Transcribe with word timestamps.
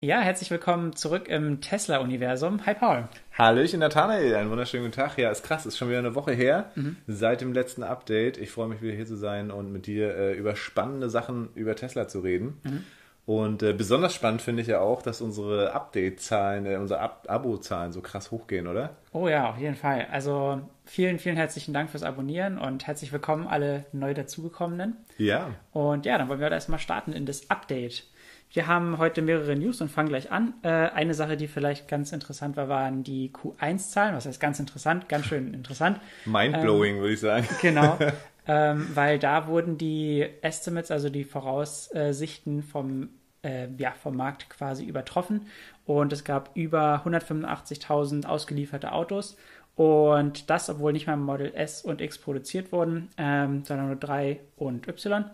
Ja, 0.00 0.20
herzlich 0.20 0.48
willkommen 0.52 0.94
zurück 0.94 1.26
im 1.26 1.60
Tesla-Universum. 1.60 2.64
Hi 2.66 2.74
Paul. 2.74 3.08
Hallöchen 3.36 3.80
Nathanael, 3.80 4.36
einen 4.36 4.48
wunderschönen 4.48 4.84
guten 4.84 4.94
Tag. 4.94 5.18
Ja, 5.18 5.28
ist 5.28 5.42
krass, 5.42 5.66
ist 5.66 5.76
schon 5.76 5.88
wieder 5.88 5.98
eine 5.98 6.14
Woche 6.14 6.30
her 6.30 6.70
mhm. 6.76 6.98
seit 7.08 7.40
dem 7.40 7.52
letzten 7.52 7.82
Update. 7.82 8.38
Ich 8.38 8.52
freue 8.52 8.68
mich 8.68 8.80
wieder 8.80 8.94
hier 8.94 9.06
zu 9.06 9.16
sein 9.16 9.50
und 9.50 9.72
mit 9.72 9.86
dir 9.86 10.16
äh, 10.16 10.34
über 10.34 10.54
spannende 10.54 11.10
Sachen 11.10 11.48
über 11.56 11.74
Tesla 11.74 12.06
zu 12.06 12.20
reden. 12.20 12.60
Mhm. 12.62 12.84
Und 13.26 13.64
äh, 13.64 13.72
besonders 13.72 14.14
spannend 14.14 14.40
finde 14.40 14.62
ich 14.62 14.68
ja 14.68 14.78
auch, 14.78 15.02
dass 15.02 15.20
unsere 15.20 15.72
Update-Zahlen, 15.72 16.64
äh, 16.64 16.76
unsere 16.76 17.00
Ab 17.00 17.26
Abo-Zahlen 17.26 17.90
so 17.90 18.00
krass 18.00 18.30
hochgehen, 18.30 18.68
oder? 18.68 18.90
Oh 19.12 19.26
ja, 19.26 19.50
auf 19.50 19.58
jeden 19.58 19.74
Fall. 19.74 20.06
Also 20.12 20.60
vielen, 20.84 21.18
vielen 21.18 21.36
herzlichen 21.36 21.74
Dank 21.74 21.90
fürs 21.90 22.04
Abonnieren 22.04 22.56
und 22.56 22.86
herzlich 22.86 23.12
willkommen 23.12 23.48
alle 23.48 23.84
neu 23.90 24.14
dazugekommenen. 24.14 24.96
Ja. 25.16 25.50
Und 25.72 26.06
ja, 26.06 26.18
dann 26.18 26.28
wollen 26.28 26.38
wir 26.38 26.52
erstmal 26.52 26.78
starten 26.78 27.12
in 27.12 27.26
das 27.26 27.50
Update. 27.50 28.04
Wir 28.50 28.66
haben 28.66 28.96
heute 28.96 29.20
mehrere 29.20 29.56
News 29.56 29.80
und 29.80 29.90
fangen 29.90 30.08
gleich 30.08 30.32
an. 30.32 30.54
Äh, 30.62 30.68
eine 30.68 31.12
Sache, 31.12 31.36
die 31.36 31.48
vielleicht 31.48 31.86
ganz 31.86 32.12
interessant 32.12 32.56
war, 32.56 32.68
waren 32.68 33.04
die 33.04 33.30
Q1-Zahlen. 33.30 34.14
Was 34.14 34.24
heißt 34.26 34.40
ganz 34.40 34.58
interessant? 34.58 35.08
Ganz 35.08 35.26
schön 35.26 35.52
interessant. 35.52 36.00
Mindblowing, 36.24 36.96
ähm, 36.96 37.00
würde 37.00 37.14
ich 37.14 37.20
sagen. 37.20 37.46
Genau. 37.60 37.98
ähm, 38.46 38.88
weil 38.94 39.18
da 39.18 39.48
wurden 39.48 39.76
die 39.76 40.26
Estimates, 40.40 40.90
also 40.90 41.10
die 41.10 41.24
Voraussichten 41.24 42.62
vom, 42.62 43.10
äh, 43.42 43.68
ja, 43.76 43.92
vom 43.92 44.16
Markt 44.16 44.48
quasi 44.48 44.86
übertroffen. 44.86 45.46
Und 45.84 46.14
es 46.14 46.24
gab 46.24 46.50
über 46.56 47.02
185.000 47.04 48.24
ausgelieferte 48.24 48.92
Autos. 48.92 49.36
Und 49.78 50.50
das, 50.50 50.68
obwohl 50.70 50.92
nicht 50.92 51.06
mal 51.06 51.16
Model 51.16 51.54
S 51.54 51.82
und 51.82 52.00
X 52.00 52.18
produziert 52.18 52.72
wurden, 52.72 53.10
ähm, 53.16 53.62
sondern 53.64 53.86
nur 53.86 53.96
3 53.96 54.40
und 54.56 54.88
Y. 54.88 55.24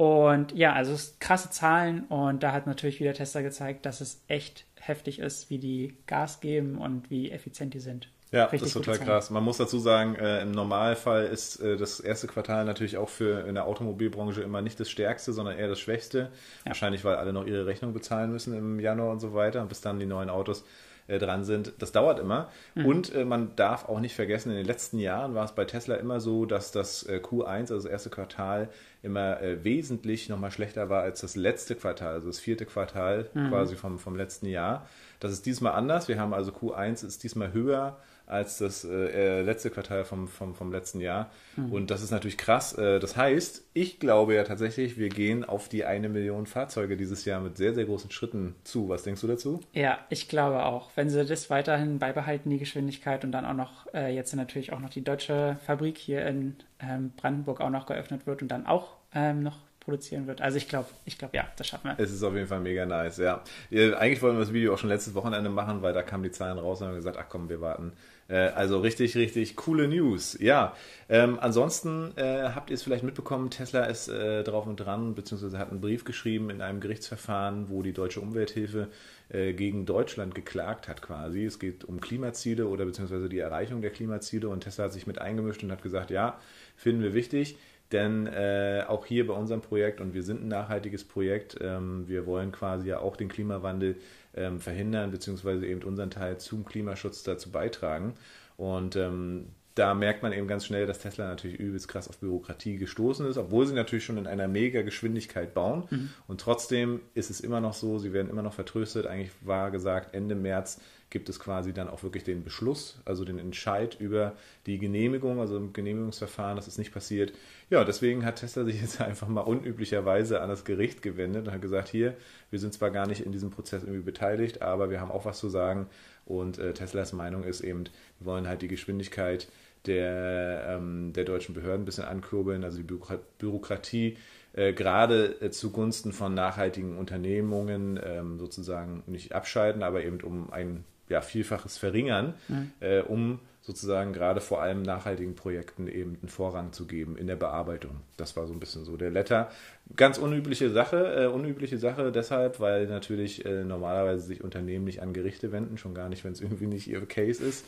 Und 0.00 0.52
ja, 0.52 0.72
also 0.72 0.96
krasse 1.18 1.50
Zahlen 1.50 2.04
und 2.04 2.42
da 2.42 2.52
hat 2.52 2.66
natürlich 2.66 3.00
wieder 3.00 3.12
Tesla 3.12 3.42
gezeigt, 3.42 3.84
dass 3.84 4.00
es 4.00 4.22
echt 4.28 4.64
heftig 4.76 5.18
ist, 5.18 5.50
wie 5.50 5.58
die 5.58 5.94
Gas 6.06 6.40
geben 6.40 6.78
und 6.78 7.10
wie 7.10 7.30
effizient 7.30 7.74
die 7.74 7.80
sind. 7.80 8.08
Ja, 8.32 8.44
Richtig 8.44 8.60
das 8.60 8.68
ist 8.68 8.82
total 8.82 8.98
krass. 8.98 9.28
Man 9.28 9.44
muss 9.44 9.58
dazu 9.58 9.78
sagen, 9.78 10.14
äh, 10.14 10.40
im 10.40 10.52
Normalfall 10.52 11.26
ist 11.26 11.60
äh, 11.60 11.76
das 11.76 12.00
erste 12.00 12.28
Quartal 12.28 12.64
natürlich 12.64 12.96
auch 12.96 13.10
für 13.10 13.46
in 13.46 13.54
der 13.54 13.66
Automobilbranche 13.66 14.40
immer 14.40 14.62
nicht 14.62 14.80
das 14.80 14.88
stärkste, 14.88 15.34
sondern 15.34 15.58
eher 15.58 15.68
das 15.68 15.80
schwächste. 15.80 16.30
Ja. 16.64 16.70
Wahrscheinlich, 16.70 17.04
weil 17.04 17.16
alle 17.16 17.34
noch 17.34 17.44
ihre 17.44 17.66
Rechnung 17.66 17.92
bezahlen 17.92 18.32
müssen 18.32 18.56
im 18.56 18.80
Januar 18.80 19.10
und 19.12 19.20
so 19.20 19.34
weiter, 19.34 19.62
bis 19.66 19.82
dann 19.82 20.00
die 20.00 20.06
neuen 20.06 20.30
Autos 20.30 20.64
äh, 21.10 21.18
dran 21.18 21.44
sind. 21.44 21.72
Das 21.78 21.92
dauert 21.92 22.20
immer. 22.20 22.48
Mhm. 22.74 22.86
Und 22.86 23.14
äh, 23.14 23.24
man 23.24 23.56
darf 23.56 23.88
auch 23.88 24.00
nicht 24.00 24.14
vergessen, 24.14 24.50
in 24.50 24.56
den 24.56 24.66
letzten 24.66 24.98
Jahren 24.98 25.34
war 25.34 25.44
es 25.44 25.52
bei 25.52 25.64
Tesla 25.64 25.96
immer 25.96 26.20
so, 26.20 26.46
dass 26.46 26.72
das 26.72 27.02
äh, 27.02 27.20
Q1, 27.22 27.44
also 27.72 27.74
das 27.74 27.84
erste 27.84 28.10
Quartal, 28.10 28.68
immer 29.02 29.40
äh, 29.40 29.64
wesentlich 29.64 30.28
nochmal 30.28 30.50
schlechter 30.50 30.88
war 30.88 31.02
als 31.02 31.20
das 31.20 31.36
letzte 31.36 31.74
Quartal, 31.74 32.14
also 32.14 32.26
das 32.26 32.40
vierte 32.40 32.66
Quartal 32.66 33.30
mhm. 33.34 33.48
quasi 33.48 33.76
vom, 33.76 33.98
vom 33.98 34.16
letzten 34.16 34.46
Jahr. 34.46 34.86
Das 35.20 35.32
ist 35.32 35.46
diesmal 35.46 35.72
anders. 35.72 36.08
Wir 36.08 36.18
haben 36.18 36.34
also 36.34 36.50
Q1 36.50 37.06
ist 37.06 37.22
diesmal 37.22 37.52
höher 37.52 37.98
als 38.30 38.58
das 38.58 38.84
äh, 38.84 38.90
äh, 38.90 39.42
letzte 39.42 39.70
Quartal 39.70 40.04
vom, 40.04 40.28
vom, 40.28 40.54
vom 40.54 40.70
letzten 40.70 41.00
Jahr. 41.00 41.30
Mhm. 41.56 41.72
Und 41.72 41.90
das 41.90 42.02
ist 42.02 42.12
natürlich 42.12 42.38
krass. 42.38 42.72
Äh, 42.74 43.00
das 43.00 43.16
heißt, 43.16 43.64
ich 43.74 43.98
glaube 43.98 44.34
ja 44.34 44.44
tatsächlich, 44.44 44.96
wir 44.96 45.08
gehen 45.08 45.44
auf 45.44 45.68
die 45.68 45.84
eine 45.84 46.08
Million 46.08 46.46
Fahrzeuge 46.46 46.96
dieses 46.96 47.24
Jahr 47.24 47.40
mit 47.40 47.56
sehr, 47.56 47.74
sehr 47.74 47.84
großen 47.84 48.10
Schritten 48.10 48.54
zu. 48.62 48.88
Was 48.88 49.02
denkst 49.02 49.20
du 49.20 49.26
dazu? 49.26 49.60
Ja, 49.72 49.98
ich 50.10 50.28
glaube 50.28 50.64
auch. 50.64 50.90
Wenn 50.94 51.10
sie 51.10 51.24
das 51.24 51.50
weiterhin 51.50 51.98
beibehalten, 51.98 52.50
die 52.50 52.58
Geschwindigkeit 52.58 53.24
und 53.24 53.32
dann 53.32 53.44
auch 53.44 53.54
noch 53.54 53.92
äh, 53.92 54.14
jetzt 54.14 54.32
natürlich 54.34 54.72
auch 54.72 54.80
noch 54.80 54.90
die 54.90 55.02
deutsche 55.02 55.58
Fabrik 55.66 55.98
hier 55.98 56.24
in 56.24 56.54
ähm, 56.78 57.12
Brandenburg 57.16 57.60
auch 57.60 57.70
noch 57.70 57.86
geöffnet 57.86 58.26
wird 58.26 58.42
und 58.42 58.48
dann 58.48 58.66
auch 58.66 58.89
ähm, 59.14 59.42
noch 59.42 59.58
produzieren 59.80 60.26
wird. 60.26 60.40
Also 60.40 60.58
ich 60.58 60.68
glaube, 60.68 60.88
ich 61.04 61.18
glaube, 61.18 61.36
ja, 61.36 61.48
das 61.56 61.66
schaffen 61.66 61.88
wir. 61.88 61.98
Es 61.98 62.12
ist 62.12 62.22
auf 62.22 62.34
jeden 62.34 62.46
Fall 62.46 62.60
mega 62.60 62.84
nice, 62.84 63.16
ja. 63.16 63.42
Eigentlich 63.70 64.20
wollten 64.22 64.36
wir 64.36 64.44
das 64.44 64.52
Video 64.52 64.74
auch 64.74 64.78
schon 64.78 64.90
letztes 64.90 65.14
Wochenende 65.14 65.50
machen, 65.50 65.82
weil 65.82 65.94
da 65.94 66.02
kamen 66.02 66.22
die 66.22 66.30
Zahlen 66.30 66.58
raus 66.58 66.80
und 66.80 66.88
haben 66.88 66.94
gesagt, 66.94 67.16
ach 67.18 67.26
komm, 67.28 67.48
wir 67.48 67.60
warten 67.60 67.92
äh, 68.30 68.50
also 68.54 68.78
richtig, 68.80 69.16
richtig 69.16 69.56
coole 69.56 69.88
News. 69.88 70.38
Ja, 70.40 70.74
ähm, 71.08 71.38
ansonsten 71.40 72.12
äh, 72.16 72.50
habt 72.54 72.70
ihr 72.70 72.74
es 72.74 72.82
vielleicht 72.82 73.04
mitbekommen, 73.04 73.50
Tesla 73.50 73.84
ist 73.84 74.08
äh, 74.08 74.44
drauf 74.44 74.66
und 74.66 74.76
dran, 74.76 75.14
beziehungsweise 75.14 75.58
hat 75.58 75.70
einen 75.70 75.80
Brief 75.80 76.04
geschrieben 76.04 76.50
in 76.50 76.60
einem 76.60 76.80
Gerichtsverfahren, 76.80 77.68
wo 77.68 77.82
die 77.82 77.92
Deutsche 77.92 78.20
Umwelthilfe 78.20 78.88
äh, 79.28 79.52
gegen 79.52 79.84
Deutschland 79.84 80.34
geklagt 80.34 80.88
hat 80.88 81.02
quasi. 81.02 81.44
Es 81.44 81.58
geht 81.58 81.84
um 81.84 82.00
Klimaziele 82.00 82.66
oder 82.68 82.84
beziehungsweise 82.84 83.28
die 83.28 83.38
Erreichung 83.38 83.82
der 83.82 83.90
Klimaziele 83.90 84.48
und 84.48 84.60
Tesla 84.60 84.84
hat 84.84 84.92
sich 84.92 85.06
mit 85.06 85.18
eingemischt 85.18 85.62
und 85.62 85.72
hat 85.72 85.82
gesagt, 85.82 86.10
ja, 86.10 86.38
finden 86.76 87.02
wir 87.02 87.14
wichtig. 87.14 87.56
Denn 87.92 88.26
äh, 88.26 88.84
auch 88.86 89.04
hier 89.04 89.26
bei 89.26 89.34
unserem 89.34 89.62
Projekt, 89.62 90.00
und 90.00 90.14
wir 90.14 90.22
sind 90.22 90.42
ein 90.42 90.48
nachhaltiges 90.48 91.04
Projekt, 91.04 91.56
ähm, 91.60 92.06
wir 92.06 92.26
wollen 92.26 92.52
quasi 92.52 92.88
ja 92.88 93.00
auch 93.00 93.16
den 93.16 93.28
Klimawandel 93.28 93.96
ähm, 94.34 94.60
verhindern, 94.60 95.10
beziehungsweise 95.10 95.66
eben 95.66 95.82
unseren 95.82 96.10
Teil 96.10 96.38
zum 96.38 96.64
Klimaschutz 96.64 97.24
dazu 97.24 97.50
beitragen. 97.50 98.14
Und 98.56 98.94
ähm, 98.94 99.48
da 99.74 99.94
merkt 99.94 100.22
man 100.22 100.32
eben 100.32 100.46
ganz 100.46 100.66
schnell, 100.66 100.86
dass 100.86 100.98
Tesla 100.98 101.28
natürlich 101.28 101.58
übelst 101.58 101.88
krass 101.88 102.08
auf 102.08 102.18
Bürokratie 102.18 102.76
gestoßen 102.76 103.26
ist, 103.26 103.38
obwohl 103.38 103.66
sie 103.66 103.74
natürlich 103.74 104.04
schon 104.04 104.18
in 104.18 104.26
einer 104.26 104.46
mega 104.46 104.82
Geschwindigkeit 104.82 105.54
bauen. 105.54 105.84
Mhm. 105.90 106.10
Und 106.28 106.40
trotzdem 106.40 107.00
ist 107.14 107.30
es 107.30 107.40
immer 107.40 107.60
noch 107.60 107.72
so, 107.72 107.98
sie 107.98 108.12
werden 108.12 108.30
immer 108.30 108.42
noch 108.42 108.52
vertröstet. 108.52 109.06
Eigentlich 109.06 109.30
war 109.40 109.70
gesagt, 109.70 110.14
Ende 110.14 110.34
März 110.34 110.80
gibt 111.10 111.28
es 111.28 111.40
quasi 111.40 111.72
dann 111.72 111.88
auch 111.88 112.02
wirklich 112.02 112.24
den 112.24 112.44
Beschluss, 112.44 113.00
also 113.04 113.24
den 113.24 113.38
Entscheid 113.38 113.96
über 113.98 114.36
die 114.66 114.78
Genehmigung, 114.78 115.40
also 115.40 115.56
im 115.56 115.72
Genehmigungsverfahren, 115.72 116.56
das 116.56 116.68
ist 116.68 116.78
nicht 116.78 116.92
passiert. 116.92 117.32
Ja, 117.68 117.84
deswegen 117.84 118.24
hat 118.24 118.36
Tesla 118.36 118.64
sich 118.64 118.80
jetzt 118.80 119.00
einfach 119.02 119.28
mal 119.28 119.42
unüblicherweise 119.42 120.40
an 120.40 120.48
das 120.48 120.64
Gericht 120.64 121.02
gewendet 121.02 121.48
und 121.48 121.52
hat 121.52 121.62
gesagt, 121.62 121.88
hier, 121.88 122.16
wir 122.50 122.58
sind 122.60 122.72
zwar 122.72 122.90
gar 122.90 123.06
nicht 123.06 123.26
in 123.26 123.32
diesem 123.32 123.50
Prozess 123.50 123.82
irgendwie 123.82 124.02
beteiligt, 124.02 124.62
aber 124.62 124.90
wir 124.90 125.00
haben 125.00 125.10
auch 125.10 125.24
was 125.24 125.38
zu 125.38 125.48
sagen. 125.48 125.88
Und 126.24 126.58
äh, 126.58 126.72
Teslas 126.74 127.12
Meinung 127.12 127.42
ist 127.42 127.60
eben, 127.60 127.84
wir 128.18 128.26
wollen 128.26 128.46
halt 128.46 128.62
die 128.62 128.68
Geschwindigkeit 128.68 129.48
der, 129.86 130.64
ähm, 130.68 131.12
der 131.12 131.24
deutschen 131.24 131.54
Behörden 131.54 131.82
ein 131.82 131.86
bisschen 131.86 132.04
ankurbeln, 132.04 132.64
also 132.64 132.78
die 132.78 132.98
Bürokratie 133.38 134.16
äh, 134.52 134.72
gerade 134.72 135.40
äh, 135.40 135.50
zugunsten 135.50 136.12
von 136.12 136.34
nachhaltigen 136.34 136.98
Unternehmungen 136.98 137.98
ähm, 138.02 138.38
sozusagen 138.38 139.02
nicht 139.06 139.32
abschalten, 139.32 139.82
aber 139.82 140.04
eben 140.04 140.20
um 140.20 140.52
ein 140.52 140.84
ja, 141.10 141.20
Vielfaches 141.20 141.76
verringern, 141.76 142.34
mhm. 142.48 142.70
äh, 142.80 143.00
um 143.00 143.40
sozusagen 143.62 144.12
gerade 144.12 144.40
vor 144.40 144.62
allem 144.62 144.82
nachhaltigen 144.82 145.34
Projekten 145.34 145.86
eben 145.86 146.16
einen 146.20 146.28
Vorrang 146.28 146.72
zu 146.72 146.86
geben 146.86 147.16
in 147.16 147.26
der 147.26 147.36
Bearbeitung. 147.36 148.00
Das 148.16 148.34
war 148.36 148.46
so 148.46 148.54
ein 148.54 148.60
bisschen 148.60 148.84
so 148.84 148.96
der 148.96 149.10
Letter. 149.10 149.50
Ganz 149.96 150.16
unübliche 150.16 150.70
Sache, 150.70 151.24
äh, 151.24 151.26
unübliche 151.26 151.76
Sache 151.76 152.10
deshalb, 152.10 152.58
weil 152.58 152.86
natürlich 152.86 153.44
äh, 153.44 153.64
normalerweise 153.64 154.24
sich 154.24 154.42
Unternehmen 154.42 154.86
nicht 154.86 155.02
an 155.02 155.12
Gerichte 155.12 155.52
wenden, 155.52 155.76
schon 155.76 155.94
gar 155.94 156.08
nicht, 156.08 156.24
wenn 156.24 156.32
es 156.32 156.40
irgendwie 156.40 156.66
nicht 156.66 156.88
ihr 156.88 157.04
Case 157.06 157.44
ist. 157.44 157.66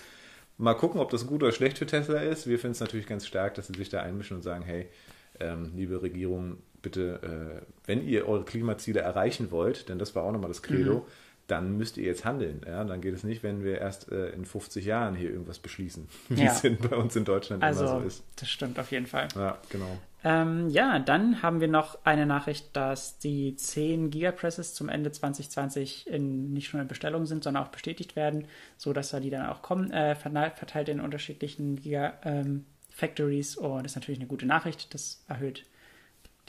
Mal 0.56 0.75
gucken, 0.75 1.00
ob 1.00 1.10
das 1.10 1.26
gut 1.26 1.42
oder 1.42 1.52
schlecht 1.52 1.78
für 1.78 1.86
Tesla 1.86 2.20
ist. 2.20 2.47
Wir 2.47 2.58
finden 2.58 2.72
es 2.72 2.81
natürlich 2.81 3.06
ganz 3.06 3.26
stark, 3.26 3.54
dass 3.54 3.66
sie 3.66 3.75
sich 3.75 3.88
da 3.88 4.02
einmischen 4.02 4.36
und 4.36 4.42
sagen, 4.42 4.64
hey, 4.64 4.86
ähm, 5.41 5.72
liebe 5.75 6.00
Regierung, 6.00 6.58
bitte, 6.81 7.62
äh, 7.62 7.66
wenn 7.86 8.06
ihr 8.06 8.28
eure 8.28 8.44
Klimaziele 8.44 9.00
erreichen 9.00 9.50
wollt, 9.50 9.88
denn 9.88 9.98
das 9.98 10.14
war 10.14 10.22
auch 10.22 10.32
nochmal 10.32 10.48
das 10.48 10.62
Credo, 10.62 11.00
mhm 11.00 11.31
dann 11.52 11.76
müsst 11.76 11.98
ihr 11.98 12.04
jetzt 12.04 12.24
handeln. 12.24 12.62
Ja? 12.66 12.82
Dann 12.84 13.02
geht 13.02 13.14
es 13.14 13.24
nicht, 13.24 13.42
wenn 13.42 13.62
wir 13.62 13.78
erst 13.78 14.10
äh, 14.10 14.30
in 14.30 14.46
50 14.46 14.86
Jahren 14.86 15.14
hier 15.14 15.30
irgendwas 15.30 15.58
beschließen, 15.58 16.08
wie 16.30 16.44
ja. 16.44 16.52
es 16.52 16.62
bei 16.62 16.96
uns 16.96 17.14
in 17.14 17.26
Deutschland 17.26 17.62
also, 17.62 17.84
immer 17.84 18.00
so 18.00 18.06
ist. 18.06 18.24
Das 18.36 18.48
stimmt 18.48 18.78
auf 18.78 18.90
jeden 18.90 19.06
Fall. 19.06 19.28
Ja, 19.36 19.58
genau. 19.68 19.98
Ähm, 20.24 20.70
ja, 20.70 20.98
dann 20.98 21.42
haben 21.42 21.60
wir 21.60 21.68
noch 21.68 21.98
eine 22.04 22.24
Nachricht, 22.24 22.74
dass 22.74 23.18
die 23.18 23.54
10 23.54 24.10
Gigapresses 24.10 24.72
zum 24.72 24.88
Ende 24.88 25.12
2020 25.12 26.06
in, 26.06 26.54
nicht 26.54 26.72
nur 26.72 26.80
in 26.80 26.88
Bestellung 26.88 27.26
sind, 27.26 27.44
sondern 27.44 27.64
auch 27.64 27.70
bestätigt 27.70 28.16
werden, 28.16 28.46
sodass 28.78 29.10
da 29.10 29.20
die 29.20 29.30
dann 29.30 29.46
auch 29.46 29.60
kommen, 29.60 29.90
äh, 29.90 30.14
verteilt 30.14 30.88
in 30.88 31.00
unterschiedlichen 31.00 31.76
Giga 31.76 32.14
ähm, 32.24 32.64
Factories. 32.88 33.56
Und 33.56 33.82
das 33.82 33.92
ist 33.92 33.96
natürlich 33.96 34.20
eine 34.20 34.28
gute 34.28 34.46
Nachricht. 34.46 34.94
Das 34.94 35.22
erhöht 35.28 35.66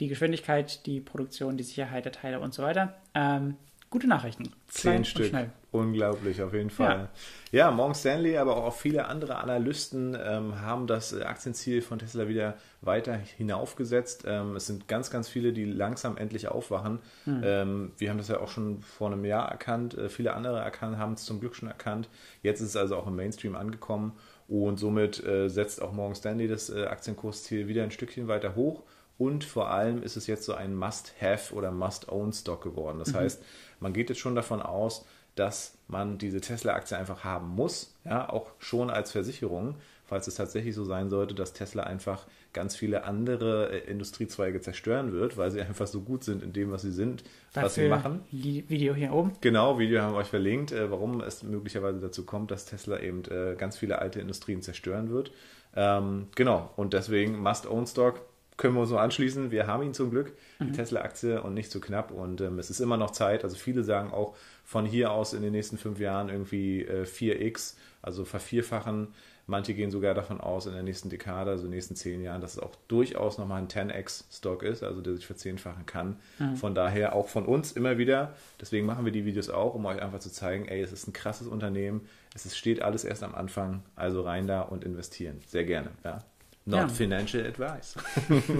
die 0.00 0.08
Geschwindigkeit, 0.08 0.86
die 0.86 1.00
Produktion, 1.00 1.58
die 1.58 1.64
Sicherheit 1.64 2.06
der 2.06 2.12
Teile 2.12 2.40
und 2.40 2.54
so 2.54 2.62
weiter. 2.62 2.94
Ähm, 3.14 3.56
gute 3.94 4.08
Nachrichten. 4.08 4.50
Zehn 4.66 5.04
Stück. 5.04 5.32
Unglaublich, 5.70 6.42
auf 6.42 6.52
jeden 6.52 6.70
Fall. 6.70 7.08
Ja. 7.52 7.66
ja, 7.66 7.70
Morgan 7.70 7.94
Stanley, 7.94 8.36
aber 8.38 8.56
auch 8.56 8.74
viele 8.74 9.06
andere 9.06 9.36
Analysten 9.36 10.18
ähm, 10.20 10.60
haben 10.60 10.88
das 10.88 11.12
äh, 11.12 11.22
Aktienziel 11.22 11.80
von 11.80 12.00
Tesla 12.00 12.26
wieder 12.26 12.56
weiter 12.80 13.14
hinaufgesetzt. 13.14 14.24
Ähm, 14.26 14.56
es 14.56 14.66
sind 14.66 14.88
ganz, 14.88 15.12
ganz 15.12 15.28
viele, 15.28 15.52
die 15.52 15.64
langsam 15.64 16.16
endlich 16.16 16.48
aufwachen. 16.48 16.98
Hm. 17.22 17.40
Ähm, 17.44 17.92
wir 17.96 18.10
haben 18.10 18.18
das 18.18 18.26
ja 18.26 18.40
auch 18.40 18.48
schon 18.48 18.82
vor 18.82 19.12
einem 19.12 19.24
Jahr 19.24 19.48
erkannt. 19.48 19.96
Äh, 19.96 20.08
viele 20.08 20.34
andere 20.34 20.58
erkannt, 20.58 20.98
haben 20.98 21.12
es 21.12 21.24
zum 21.24 21.38
Glück 21.38 21.54
schon 21.54 21.68
erkannt. 21.68 22.08
Jetzt 22.42 22.62
ist 22.62 22.70
es 22.70 22.76
also 22.76 22.96
auch 22.96 23.06
im 23.06 23.14
Mainstream 23.14 23.54
angekommen. 23.54 24.14
Und 24.48 24.80
somit 24.80 25.24
äh, 25.24 25.48
setzt 25.48 25.80
auch 25.80 25.92
Morgan 25.92 26.16
Stanley 26.16 26.48
das 26.48 26.68
äh, 26.68 26.86
Aktienkursziel 26.86 27.68
wieder 27.68 27.84
ein 27.84 27.92
Stückchen 27.92 28.26
weiter 28.26 28.56
hoch. 28.56 28.82
Und 29.16 29.44
vor 29.44 29.70
allem 29.70 30.02
ist 30.02 30.16
es 30.16 30.26
jetzt 30.26 30.44
so 30.44 30.54
ein 30.54 30.74
Must-Have 30.74 31.54
oder 31.54 31.70
Must-Own-Stock 31.70 32.62
geworden. 32.62 32.98
Das 32.98 33.12
mhm. 33.12 33.18
heißt, 33.18 33.42
man 33.80 33.92
geht 33.92 34.08
jetzt 34.08 34.20
schon 34.20 34.34
davon 34.34 34.62
aus, 34.62 35.04
dass 35.34 35.76
man 35.88 36.18
diese 36.18 36.40
Tesla-Aktie 36.40 36.96
einfach 36.96 37.24
haben 37.24 37.48
muss, 37.48 37.94
ja, 38.04 38.28
auch 38.28 38.52
schon 38.58 38.90
als 38.90 39.10
Versicherung, 39.10 39.76
falls 40.04 40.26
es 40.28 40.36
tatsächlich 40.36 40.74
so 40.74 40.84
sein 40.84 41.10
sollte, 41.10 41.34
dass 41.34 41.52
Tesla 41.52 41.82
einfach 41.82 42.26
ganz 42.52 42.76
viele 42.76 43.04
andere 43.04 43.72
äh, 43.72 43.90
Industriezweige 43.90 44.60
zerstören 44.60 45.12
wird, 45.12 45.36
weil 45.36 45.50
sie 45.50 45.60
einfach 45.62 45.86
so 45.86 46.00
gut 46.02 46.24
sind 46.24 46.42
in 46.42 46.52
dem, 46.52 46.70
was 46.70 46.82
sie 46.82 46.92
sind, 46.92 47.24
Dafür 47.52 47.64
was 47.64 47.74
sie 47.74 47.88
machen. 47.88 48.20
Video 48.30 48.94
hier 48.94 49.12
oben. 49.12 49.32
Genau, 49.40 49.78
Video 49.78 50.00
haben 50.00 50.14
wir 50.14 50.18
euch 50.18 50.28
verlinkt, 50.28 50.72
äh, 50.72 50.90
warum 50.90 51.20
es 51.20 51.42
möglicherweise 51.42 52.00
dazu 52.00 52.24
kommt, 52.24 52.50
dass 52.50 52.66
Tesla 52.66 53.00
eben 53.00 53.24
äh, 53.24 53.56
ganz 53.56 53.76
viele 53.76 53.98
alte 53.98 54.20
Industrien 54.20 54.62
zerstören 54.62 55.10
wird. 55.10 55.32
Ähm, 55.76 56.28
genau, 56.36 56.70
und 56.76 56.92
deswegen 56.92 57.40
Must-Own-Stock 57.40 58.20
können 58.56 58.74
wir 58.74 58.82
uns 58.82 58.90
nur 58.90 59.00
anschließen. 59.00 59.50
Wir 59.50 59.66
haben 59.66 59.82
ihn 59.82 59.94
zum 59.94 60.10
Glück, 60.10 60.32
die 60.60 60.64
mhm. 60.64 60.72
Tesla-Aktie, 60.74 61.42
und 61.42 61.54
nicht 61.54 61.70
zu 61.70 61.80
knapp. 61.80 62.10
Und 62.10 62.40
ähm, 62.40 62.58
es 62.58 62.70
ist 62.70 62.80
immer 62.80 62.96
noch 62.96 63.10
Zeit. 63.10 63.44
Also 63.44 63.56
viele 63.56 63.82
sagen 63.82 64.12
auch 64.12 64.36
von 64.64 64.86
hier 64.86 65.10
aus 65.10 65.32
in 65.32 65.42
den 65.42 65.52
nächsten 65.52 65.76
fünf 65.76 65.98
Jahren 65.98 66.28
irgendwie 66.28 66.82
äh, 66.82 67.02
4x, 67.02 67.74
also 68.00 68.24
vervierfachen. 68.24 69.08
Manche 69.46 69.74
gehen 69.74 69.90
sogar 69.90 70.14
davon 70.14 70.40
aus, 70.40 70.66
in 70.66 70.72
der 70.72 70.82
nächsten 70.82 71.10
Dekade, 71.10 71.50
also 71.50 71.64
in 71.64 71.70
den 71.70 71.76
nächsten 71.76 71.96
zehn 71.96 72.22
Jahren, 72.22 72.40
dass 72.40 72.52
es 72.52 72.58
auch 72.58 72.74
durchaus 72.88 73.36
nochmal 73.36 73.60
ein 73.60 73.68
10x-Stock 73.68 74.62
ist, 74.62 74.82
also 74.82 75.02
der 75.02 75.14
sich 75.14 75.26
verzehnfachen 75.26 75.84
kann. 75.84 76.16
Mhm. 76.38 76.56
Von 76.56 76.74
daher 76.74 77.14
auch 77.14 77.28
von 77.28 77.44
uns 77.44 77.72
immer 77.72 77.98
wieder. 77.98 78.34
Deswegen 78.58 78.86
machen 78.86 79.04
wir 79.04 79.12
die 79.12 79.26
Videos 79.26 79.50
auch, 79.50 79.74
um 79.74 79.84
euch 79.84 80.00
einfach 80.00 80.20
zu 80.20 80.30
zeigen, 80.30 80.66
ey, 80.66 80.80
es 80.80 80.92
ist 80.92 81.08
ein 81.08 81.12
krasses 81.12 81.46
Unternehmen. 81.46 82.08
Es 82.34 82.56
steht 82.56 82.80
alles 82.80 83.04
erst 83.04 83.22
am 83.22 83.34
Anfang. 83.34 83.82
Also 83.96 84.22
rein 84.22 84.46
da 84.46 84.62
und 84.62 84.82
investieren. 84.82 85.42
Sehr 85.46 85.64
gerne. 85.64 85.90
Ja. 86.04 86.24
Not 86.66 86.80
ja. 86.80 86.88
financial 86.88 87.46
advice. 87.46 87.94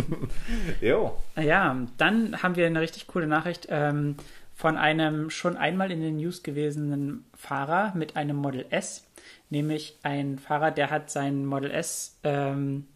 jo. 0.81 1.17
Ja, 1.37 1.77
dann 1.97 2.43
haben 2.43 2.57
wir 2.57 2.67
eine 2.67 2.81
richtig 2.81 3.07
coole 3.07 3.27
Nachricht 3.27 3.67
ähm, 3.71 4.17
von 4.55 4.77
einem 4.77 5.31
schon 5.31 5.57
einmal 5.57 5.91
in 5.91 6.01
den 6.01 6.17
News 6.17 6.43
gewesenen 6.43 7.25
Fahrer 7.35 7.93
mit 7.95 8.17
einem 8.17 8.37
Model 8.37 8.67
S. 8.71 9.07
Nämlich 9.49 9.99
ein 10.03 10.39
Fahrer, 10.39 10.71
der 10.71 10.91
hat 10.91 11.11
sein 11.11 11.47
Model 11.47 11.71
S 11.71 12.19
ähm, 12.25 12.87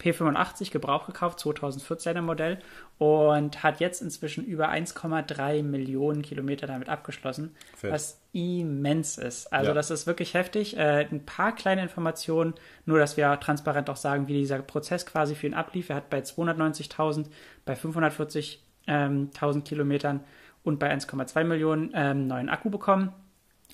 P85 0.00 0.70
Gebrauch 0.70 1.06
gekauft, 1.06 1.40
2014er 1.40 2.20
Modell, 2.20 2.58
und 2.98 3.62
hat 3.62 3.80
jetzt 3.80 4.00
inzwischen 4.00 4.44
über 4.44 4.70
1,3 4.70 5.62
Millionen 5.62 6.22
Kilometer 6.22 6.66
damit 6.66 6.88
abgeschlossen, 6.88 7.54
Fett. 7.76 7.92
was 7.92 8.20
immens 8.32 9.18
ist. 9.18 9.52
Also 9.52 9.70
ja. 9.70 9.74
das 9.74 9.90
ist 9.90 10.06
wirklich 10.06 10.34
heftig. 10.34 10.76
Äh, 10.76 11.08
ein 11.10 11.24
paar 11.26 11.54
kleine 11.54 11.82
Informationen, 11.82 12.54
nur 12.86 12.98
dass 12.98 13.16
wir 13.16 13.40
transparent 13.40 13.90
auch 13.90 13.96
sagen, 13.96 14.28
wie 14.28 14.34
dieser 14.34 14.60
Prozess 14.60 15.04
quasi 15.04 15.34
für 15.34 15.46
ihn 15.46 15.54
ablief. 15.54 15.90
Er 15.90 15.96
hat 15.96 16.10
bei 16.10 16.20
290.000, 16.20 17.26
bei 17.64 17.74
540.000 17.74 18.58
ähm, 18.86 19.64
Kilometern 19.64 20.20
und 20.62 20.78
bei 20.78 20.92
1,2 20.92 21.44
Millionen 21.44 21.90
ähm, 21.94 22.26
neuen 22.28 22.48
Akku 22.48 22.70
bekommen 22.70 23.12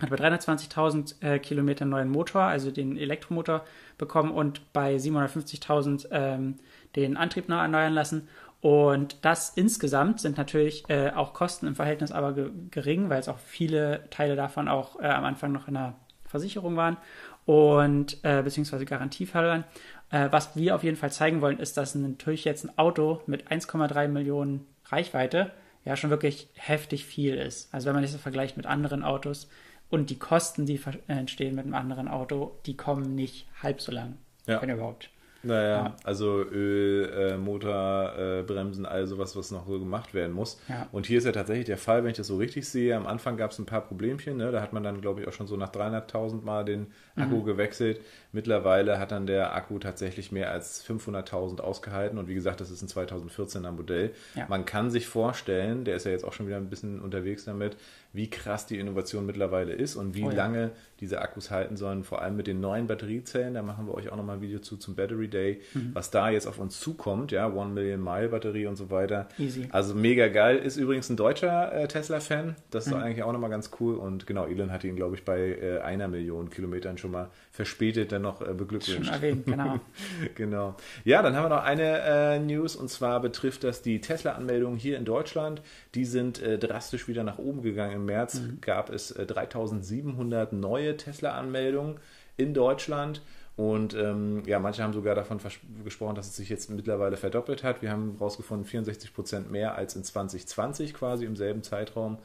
hat 0.00 0.10
bei 0.10 0.16
320.000 0.16 1.22
äh, 1.22 1.38
Kilometern 1.38 1.88
neuen 1.88 2.08
Motor, 2.08 2.42
also 2.42 2.70
den 2.70 2.96
Elektromotor, 2.96 3.64
bekommen 3.96 4.32
und 4.32 4.72
bei 4.72 4.96
750.000 4.96 6.08
ähm, 6.10 6.56
den 6.96 7.16
Antrieb 7.16 7.48
neu 7.48 7.56
erneuern 7.56 7.94
lassen. 7.94 8.28
Und 8.60 9.24
das 9.24 9.50
insgesamt 9.50 10.20
sind 10.20 10.38
natürlich 10.38 10.88
äh, 10.88 11.10
auch 11.10 11.34
Kosten 11.34 11.66
im 11.66 11.76
Verhältnis 11.76 12.12
aber 12.12 12.32
ge 12.32 12.50
gering, 12.70 13.10
weil 13.10 13.20
es 13.20 13.28
auch 13.28 13.38
viele 13.38 14.08
Teile 14.10 14.36
davon 14.36 14.68
auch 14.68 14.98
äh, 15.00 15.06
am 15.06 15.24
Anfang 15.24 15.52
noch 15.52 15.68
in 15.68 15.74
der 15.74 15.94
Versicherung 16.24 16.76
waren 16.76 16.96
und 17.44 18.18
äh, 18.24 18.42
beziehungsweise 18.42 18.86
Garantiefall 18.86 19.46
waren. 19.46 19.64
Äh, 20.10 20.32
was 20.32 20.56
wir 20.56 20.74
auf 20.74 20.82
jeden 20.82 20.96
Fall 20.96 21.12
zeigen 21.12 21.40
wollen, 21.40 21.58
ist, 21.58 21.76
dass 21.76 21.94
natürlich 21.94 22.44
jetzt 22.44 22.64
ein 22.64 22.78
Auto 22.78 23.20
mit 23.26 23.48
1,3 23.48 24.08
Millionen 24.08 24.66
Reichweite 24.86 25.52
ja 25.84 25.96
schon 25.96 26.10
wirklich 26.10 26.48
heftig 26.54 27.04
viel 27.04 27.34
ist. 27.34 27.72
Also 27.72 27.86
wenn 27.86 27.94
man 27.94 28.02
das 28.02 28.16
vergleicht 28.16 28.56
mit 28.56 28.66
anderen 28.66 29.04
Autos, 29.04 29.48
und 29.94 30.10
die 30.10 30.18
Kosten, 30.18 30.66
die 30.66 30.80
entstehen 31.06 31.54
mit 31.54 31.66
einem 31.66 31.74
anderen 31.74 32.08
Auto, 32.08 32.58
die 32.66 32.76
kommen 32.76 33.14
nicht 33.14 33.46
halb 33.62 33.80
so 33.80 33.92
lang. 33.92 34.18
Ja. 34.44 34.60
Wenn 34.60 34.70
überhaupt. 34.70 35.08
Naja, 35.44 35.68
ja. 35.68 35.96
also 36.04 36.42
Öl, 36.42 37.10
äh, 37.12 37.36
Motor, 37.36 38.14
äh, 38.18 38.42
Bremsen, 38.42 38.86
all 38.86 39.06
sowas, 39.06 39.36
was 39.36 39.50
noch 39.50 39.66
so 39.66 39.78
gemacht 39.78 40.14
werden 40.14 40.32
muss. 40.32 40.58
Ja. 40.68 40.88
Und 40.90 41.06
hier 41.06 41.18
ist 41.18 41.24
ja 41.24 41.32
tatsächlich 41.32 41.66
der 41.66 41.76
Fall, 41.76 42.02
wenn 42.02 42.10
ich 42.10 42.16
das 42.16 42.28
so 42.28 42.38
richtig 42.38 42.66
sehe, 42.66 42.96
am 42.96 43.06
Anfang 43.06 43.36
gab 43.36 43.50
es 43.50 43.58
ein 43.58 43.66
paar 43.66 43.82
Problemchen, 43.82 44.38
ne? 44.38 44.50
da 44.50 44.62
hat 44.62 44.72
man 44.72 44.82
dann, 44.82 45.00
glaube 45.00 45.20
ich, 45.20 45.28
auch 45.28 45.32
schon 45.32 45.46
so 45.46 45.56
nach 45.56 45.70
300.000 45.70 46.42
Mal 46.42 46.64
den 46.64 46.86
Akku 47.14 47.36
mhm. 47.36 47.44
gewechselt. 47.44 48.00
Mittlerweile 48.32 48.98
hat 48.98 49.12
dann 49.12 49.26
der 49.26 49.54
Akku 49.54 49.78
tatsächlich 49.78 50.32
mehr 50.32 50.50
als 50.50 50.84
500.000 50.84 51.60
ausgehalten 51.60 52.18
und 52.18 52.26
wie 52.26 52.34
gesagt, 52.34 52.60
das 52.60 52.70
ist 52.70 52.82
ein 52.82 52.88
2014er 52.88 53.70
Modell. 53.70 54.14
Ja. 54.34 54.46
Man 54.48 54.64
kann 54.64 54.90
sich 54.90 55.06
vorstellen, 55.06 55.84
der 55.84 55.96
ist 55.96 56.06
ja 56.06 56.12
jetzt 56.12 56.24
auch 56.24 56.32
schon 56.32 56.46
wieder 56.46 56.56
ein 56.56 56.70
bisschen 56.70 57.00
unterwegs 57.00 57.44
damit, 57.44 57.76
wie 58.14 58.30
krass 58.30 58.66
die 58.66 58.78
Innovation 58.78 59.26
mittlerweile 59.26 59.72
ist 59.72 59.96
und 59.96 60.14
wie 60.14 60.22
oh 60.22 60.30
ja. 60.30 60.36
lange 60.36 60.70
diese 61.00 61.20
Akkus 61.20 61.50
halten 61.50 61.76
sollen, 61.76 62.04
vor 62.04 62.22
allem 62.22 62.36
mit 62.36 62.46
den 62.46 62.60
neuen 62.60 62.86
Batteriezellen. 62.86 63.54
Da 63.54 63.62
machen 63.62 63.86
wir 63.86 63.94
euch 63.94 64.10
auch 64.10 64.16
nochmal 64.16 64.36
ein 64.36 64.40
Video 64.40 64.60
zu 64.60 64.76
zum 64.76 64.94
Battery 64.94 65.26
Day, 65.26 65.60
mhm. 65.74 65.90
was 65.94 66.12
da 66.12 66.30
jetzt 66.30 66.46
auf 66.46 66.60
uns 66.60 66.78
zukommt, 66.78 67.32
ja, 67.32 67.52
One 67.52 67.70
Million 67.70 68.02
Mile 68.02 68.28
Batterie 68.28 68.66
und 68.66 68.76
so 68.76 68.90
weiter. 68.90 69.28
Easy. 69.36 69.68
Also 69.72 69.94
mega 69.94 70.28
geil. 70.28 70.58
Ist 70.58 70.76
übrigens 70.76 71.10
ein 71.10 71.16
deutscher 71.16 71.72
äh, 71.72 71.88
Tesla-Fan. 71.88 72.54
Das 72.70 72.86
ist 72.86 72.92
mhm. 72.94 73.00
eigentlich 73.00 73.24
auch 73.24 73.32
nochmal 73.32 73.50
ganz 73.50 73.70
cool. 73.80 73.96
Und 73.96 74.28
genau, 74.28 74.46
Elon 74.46 74.70
hat 74.70 74.84
ihn, 74.84 74.94
glaube 74.94 75.16
ich, 75.16 75.24
bei 75.24 75.58
äh, 75.60 75.80
einer 75.80 76.06
Million 76.06 76.50
Kilometern 76.50 76.96
schon 76.96 77.10
mal 77.10 77.30
verspätet 77.50 78.12
dann 78.12 78.22
noch 78.22 78.40
äh, 78.40 78.54
beglückwünscht. 78.54 79.06
Schon 79.06 79.14
erwähnt, 79.14 79.46
genau. 79.46 79.80
genau. 80.36 80.76
Ja, 81.04 81.20
dann 81.22 81.34
haben 81.34 81.44
wir 81.44 81.56
noch 81.56 81.64
eine 81.64 82.00
äh, 82.00 82.38
News 82.38 82.76
und 82.76 82.88
zwar 82.88 83.20
betrifft 83.20 83.64
das 83.64 83.82
die 83.82 84.00
Tesla-Anmeldungen 84.00 84.78
hier 84.78 84.98
in 84.98 85.04
Deutschland. 85.04 85.62
Die 85.94 86.04
sind 86.04 86.40
äh, 86.40 86.58
drastisch 86.58 87.08
wieder 87.08 87.24
nach 87.24 87.38
oben 87.38 87.62
gegangen. 87.62 87.94
Im 87.94 88.03
März 88.04 88.40
mhm. 88.40 88.58
gab 88.60 88.90
es 88.90 89.08
3700 89.08 90.52
äh, 90.52 90.54
neue 90.54 90.96
Tesla-Anmeldungen 90.96 91.96
in 92.36 92.54
Deutschland. 92.54 93.22
Und 93.56 93.94
ähm, 93.94 94.42
ja, 94.46 94.58
manche 94.58 94.82
haben 94.82 94.92
sogar 94.92 95.14
davon 95.14 95.38
gesprochen, 95.84 96.16
dass 96.16 96.26
es 96.26 96.36
sich 96.36 96.48
jetzt 96.48 96.70
mittlerweile 96.70 97.16
verdoppelt 97.16 97.62
hat. 97.62 97.82
Wir 97.82 97.90
haben 97.90 98.16
herausgefunden, 98.18 98.66
64 98.66 99.14
Prozent 99.14 99.50
mehr 99.50 99.76
als 99.76 99.94
in 99.94 100.02
2020 100.02 100.92
quasi 100.92 101.24
im 101.24 101.36
selben 101.36 101.62
Zeitraum. 101.62 102.18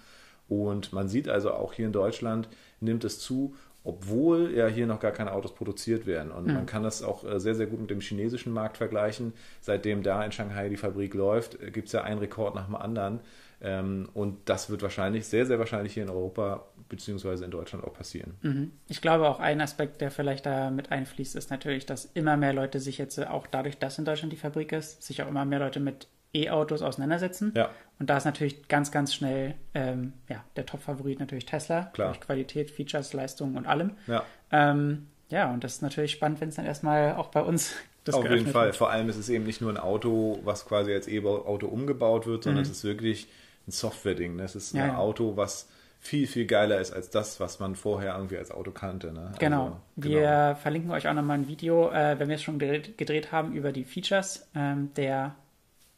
Und 0.47 0.91
man 0.91 1.07
sieht 1.07 1.29
also 1.29 1.51
auch 1.51 1.73
hier 1.73 1.85
in 1.85 1.91
Deutschland 1.91 2.49
nimmt 2.79 3.03
es 3.03 3.19
zu, 3.19 3.55
obwohl 3.83 4.51
ja 4.55 4.67
hier 4.67 4.87
noch 4.87 4.99
gar 4.99 5.11
keine 5.11 5.31
Autos 5.31 5.53
produziert 5.53 6.07
werden. 6.07 6.31
Und 6.31 6.47
mhm. 6.47 6.53
man 6.53 6.65
kann 6.65 6.83
das 6.83 7.03
auch 7.03 7.23
äh, 7.23 7.39
sehr, 7.39 7.55
sehr 7.55 7.67
gut 7.67 7.79
mit 7.79 7.89
dem 7.91 8.01
chinesischen 8.01 8.51
Markt 8.51 8.77
vergleichen. 8.77 9.33
Seitdem 9.61 10.01
da 10.03 10.23
in 10.25 10.31
Shanghai 10.31 10.67
die 10.69 10.77
Fabrik 10.77 11.13
läuft, 11.13 11.61
äh, 11.61 11.71
gibt 11.71 11.87
es 11.87 11.93
ja 11.93 12.01
einen 12.01 12.19
Rekord 12.19 12.55
nach 12.55 12.65
dem 12.65 12.75
anderen. 12.75 13.19
Ähm, 13.61 14.09
und 14.13 14.47
das 14.47 14.69
wird 14.69 14.81
wahrscheinlich, 14.81 15.27
sehr, 15.27 15.45
sehr 15.45 15.59
wahrscheinlich 15.59 15.93
hier 15.93 16.03
in 16.03 16.09
Europa 16.09 16.65
bzw. 16.87 17.43
in 17.43 17.51
Deutschland 17.51 17.83
auch 17.83 17.93
passieren. 17.93 18.35
Mhm. 18.41 18.71
Ich 18.87 19.01
glaube, 19.01 19.27
auch 19.27 19.39
ein 19.39 19.61
Aspekt, 19.61 20.01
der 20.01 20.11
vielleicht 20.11 20.45
da 20.45 20.69
mit 20.71 20.91
einfließt, 20.91 21.35
ist 21.35 21.51
natürlich, 21.51 21.85
dass 21.85 22.05
immer 22.05 22.37
mehr 22.37 22.53
Leute 22.53 22.79
sich 22.79 22.97
jetzt 22.97 23.19
auch 23.27 23.47
dadurch, 23.47 23.77
dass 23.77 23.99
in 23.99 24.05
Deutschland 24.05 24.31
die 24.31 24.37
Fabrik 24.37 24.71
ist, 24.71 25.03
sich 25.03 25.21
auch 25.21 25.27
immer 25.27 25.45
mehr 25.45 25.59
Leute 25.59 25.79
mit 25.79 26.07
E-Autos 26.33 26.81
auseinandersetzen. 26.81 27.53
Ja. 27.55 27.69
Und 27.99 28.09
da 28.09 28.17
ist 28.17 28.25
natürlich 28.25 28.67
ganz, 28.67 28.91
ganz 28.91 29.13
schnell 29.13 29.55
ähm, 29.73 30.13
ja, 30.29 30.43
der 30.55 30.65
Top-Favorit 30.65 31.19
natürlich 31.19 31.45
Tesla. 31.45 31.89
Klar. 31.93 32.09
Durch 32.09 32.21
Qualität, 32.21 32.71
Features, 32.71 33.13
Leistung 33.13 33.55
und 33.55 33.65
allem. 33.65 33.91
Ja. 34.07 34.23
Ähm, 34.51 35.07
ja, 35.29 35.51
und 35.51 35.63
das 35.63 35.75
ist 35.75 35.81
natürlich 35.81 36.11
spannend, 36.11 36.41
wenn 36.41 36.49
es 36.49 36.55
dann 36.55 36.65
erstmal 36.65 37.15
auch 37.15 37.29
bei 37.29 37.41
uns 37.41 37.73
das 38.03 38.15
Auf 38.15 38.29
jeden 38.29 38.47
Fall. 38.47 38.67
Wird. 38.67 38.75
Vor 38.77 38.89
allem 38.89 39.09
ist 39.09 39.17
es 39.17 39.29
eben 39.29 39.43
nicht 39.43 39.61
nur 39.61 39.71
ein 39.71 39.77
Auto, 39.77 40.39
was 40.43 40.65
quasi 40.65 40.93
als 40.93 41.07
E-Auto 41.07 41.67
umgebaut 41.67 42.25
wird, 42.25 42.43
sondern 42.43 42.63
mhm. 42.63 42.69
es 42.69 42.77
ist 42.77 42.83
wirklich 42.83 43.27
ein 43.69 43.71
Software-Ding. 43.71 44.35
Ne? 44.35 44.43
Es 44.43 44.55
ist 44.55 44.73
ein 44.73 44.89
ja, 44.89 44.97
Auto, 44.97 45.37
was 45.37 45.67
viel, 45.99 46.27
viel 46.27 46.45
geiler 46.45 46.79
ist 46.79 46.91
als 46.91 47.09
das, 47.09 47.39
was 47.39 47.59
man 47.59 47.75
vorher 47.75 48.15
irgendwie 48.15 48.37
als 48.37 48.51
Auto 48.51 48.71
kannte. 48.71 49.11
Ne? 49.11 49.31
Genau. 49.39 49.65
Also, 49.65 49.77
genau. 49.97 50.17
Wir 50.17 50.57
verlinken 50.61 50.91
euch 50.91 51.07
auch 51.07 51.13
nochmal 51.13 51.39
ein 51.39 51.47
Video, 51.47 51.91
äh, 51.91 52.19
wenn 52.19 52.29
wir 52.29 52.35
es 52.35 52.43
schon 52.43 52.59
gedreht, 52.59 52.97
gedreht, 52.97 53.31
haben, 53.31 53.53
über 53.53 53.71
die 53.71 53.83
Features 53.83 54.47
ähm, 54.55 54.91
der 54.95 55.35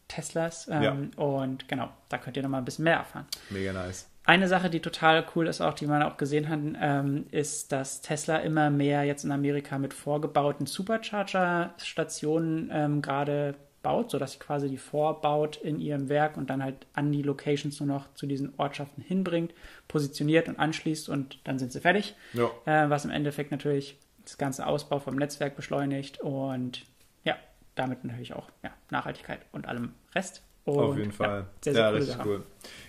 Teslas. 0.07 0.67
Ähm, 0.69 0.83
ja. 0.83 0.95
Und 1.23 1.67
genau, 1.67 1.89
da 2.09 2.17
könnt 2.17 2.37
ihr 2.37 2.43
nochmal 2.43 2.61
ein 2.61 2.65
bisschen 2.65 2.83
mehr 2.83 2.97
erfahren. 2.97 3.25
Mega 3.49 3.73
nice. 3.73 4.07
Eine 4.23 4.47
Sache, 4.47 4.69
die 4.69 4.81
total 4.81 5.25
cool 5.35 5.47
ist, 5.47 5.61
auch 5.61 5.73
die 5.73 5.87
man 5.87 6.03
auch 6.03 6.17
gesehen 6.17 6.47
hat, 6.47 6.59
ähm, 6.79 7.25
ist, 7.31 7.71
dass 7.71 8.01
Tesla 8.01 8.37
immer 8.37 8.69
mehr 8.69 9.03
jetzt 9.03 9.23
in 9.23 9.31
Amerika 9.31 9.79
mit 9.79 9.95
vorgebauten 9.95 10.67
Supercharger-Stationen 10.67 12.69
ähm, 12.71 13.01
gerade 13.01 13.55
baut, 13.81 14.11
sodass 14.11 14.33
sie 14.33 14.39
quasi 14.39 14.69
die 14.69 14.77
vorbaut 14.77 15.57
in 15.57 15.79
ihrem 15.79 16.09
Werk 16.09 16.37
und 16.37 16.49
dann 16.49 16.63
halt 16.63 16.85
an 16.93 17.11
die 17.11 17.21
Locations 17.21 17.79
nur 17.79 17.87
noch 17.87 18.13
zu 18.13 18.27
diesen 18.27 18.53
Ortschaften 18.57 19.01
hinbringt, 19.01 19.53
positioniert 19.87 20.47
und 20.47 20.59
anschließt 20.59 21.09
und 21.09 21.39
dann 21.43 21.59
sind 21.59 21.71
sie 21.71 21.81
fertig. 21.81 22.15
Ja. 22.33 22.49
Äh, 22.65 22.89
was 22.89 23.05
im 23.05 23.11
Endeffekt 23.11 23.51
natürlich 23.51 23.97
das 24.23 24.37
ganze 24.37 24.67
Ausbau 24.67 24.99
vom 24.99 25.15
Netzwerk 25.15 25.55
beschleunigt 25.55 26.19
und 26.19 26.85
ja, 27.23 27.35
damit 27.75 28.03
natürlich 28.03 28.33
auch 28.33 28.49
ja, 28.63 28.71
Nachhaltigkeit 28.89 29.41
und 29.51 29.67
allem 29.67 29.93
Rest. 30.13 30.43
Und, 30.63 30.77
Auf 30.77 30.97
jeden 30.97 31.11
Fall. 31.11 31.39
Ja, 31.39 31.45
sehr, 31.61 31.73
sehr 31.73 31.83
ja 31.83 31.89
richtig 31.89 32.15
Sache. 32.15 32.29
cool. 32.29 32.43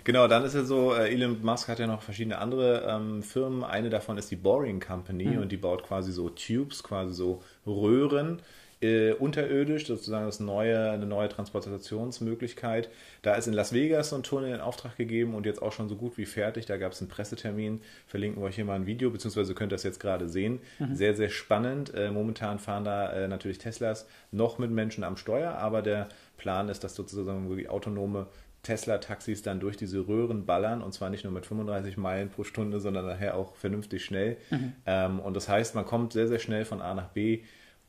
Genau, 0.04 0.28
dann 0.28 0.44
ist 0.44 0.54
ja 0.54 0.62
so, 0.62 0.94
äh, 0.94 1.10
Elon 1.10 1.42
Musk 1.42 1.68
hat 1.68 1.78
ja 1.78 1.86
noch 1.86 2.02
verschiedene 2.02 2.36
andere 2.36 2.86
ähm, 2.86 3.22
Firmen. 3.22 3.64
Eine 3.64 3.88
davon 3.88 4.18
ist 4.18 4.30
die 4.30 4.36
Boring 4.36 4.78
Company 4.78 5.24
mhm. 5.24 5.38
und 5.38 5.52
die 5.52 5.56
baut 5.56 5.82
quasi 5.82 6.12
so 6.12 6.28
Tubes, 6.28 6.82
quasi 6.82 7.14
so 7.14 7.42
Röhren 7.66 8.42
äh, 8.82 9.12
unterirdisch, 9.12 9.86
sozusagen 9.86 10.26
das 10.26 10.40
neue, 10.40 10.90
eine 10.90 11.06
neue 11.06 11.28
Transportationsmöglichkeit. 11.28 12.90
Da 13.22 13.34
ist 13.34 13.46
in 13.46 13.54
Las 13.54 13.72
Vegas 13.72 14.10
so 14.10 14.16
ein 14.16 14.22
Tunnel 14.22 14.54
in 14.54 14.60
Auftrag 14.60 14.96
gegeben 14.96 15.34
und 15.34 15.46
jetzt 15.46 15.62
auch 15.62 15.72
schon 15.72 15.88
so 15.88 15.96
gut 15.96 16.18
wie 16.18 16.26
fertig. 16.26 16.66
Da 16.66 16.76
gab 16.76 16.92
es 16.92 17.00
einen 17.00 17.08
Pressetermin. 17.08 17.80
Verlinken 18.06 18.42
wir 18.42 18.46
euch 18.46 18.56
hier 18.56 18.64
mal 18.64 18.74
ein 18.74 18.86
Video, 18.86 19.10
beziehungsweise 19.10 19.54
könnt 19.54 19.72
ihr 19.72 19.76
das 19.76 19.84
jetzt 19.84 20.00
gerade 20.00 20.28
sehen. 20.28 20.60
Mhm. 20.78 20.94
Sehr, 20.94 21.14
sehr 21.14 21.28
spannend. 21.28 21.94
Äh, 21.94 22.10
momentan 22.10 22.58
fahren 22.58 22.84
da 22.84 23.12
äh, 23.12 23.28
natürlich 23.28 23.58
Teslas 23.58 24.06
noch 24.32 24.58
mit 24.58 24.70
Menschen 24.70 25.04
am 25.04 25.16
Steuer, 25.16 25.54
aber 25.54 25.82
der 25.82 26.08
Plan 26.36 26.68
ist, 26.68 26.82
dass 26.82 26.94
sozusagen 26.94 27.48
wirklich 27.48 27.68
autonome 27.68 28.26
Tesla-Taxis 28.62 29.42
dann 29.42 29.60
durch 29.60 29.76
diese 29.76 30.06
Röhren 30.06 30.46
ballern 30.46 30.82
und 30.82 30.92
zwar 30.92 31.10
nicht 31.10 31.24
nur 31.24 31.32
mit 31.32 31.46
35 31.46 31.96
Meilen 31.96 32.30
pro 32.30 32.44
Stunde, 32.44 32.80
sondern 32.80 33.06
nachher 33.06 33.36
auch 33.36 33.56
vernünftig 33.56 34.04
schnell. 34.04 34.36
Mhm. 34.50 34.72
Ähm, 34.86 35.20
und 35.20 35.34
das 35.34 35.48
heißt, 35.48 35.74
man 35.74 35.84
kommt 35.84 36.12
sehr, 36.12 36.28
sehr 36.28 36.38
schnell 36.38 36.64
von 36.64 36.80
A 36.80 36.94
nach 36.94 37.08
B 37.08 37.40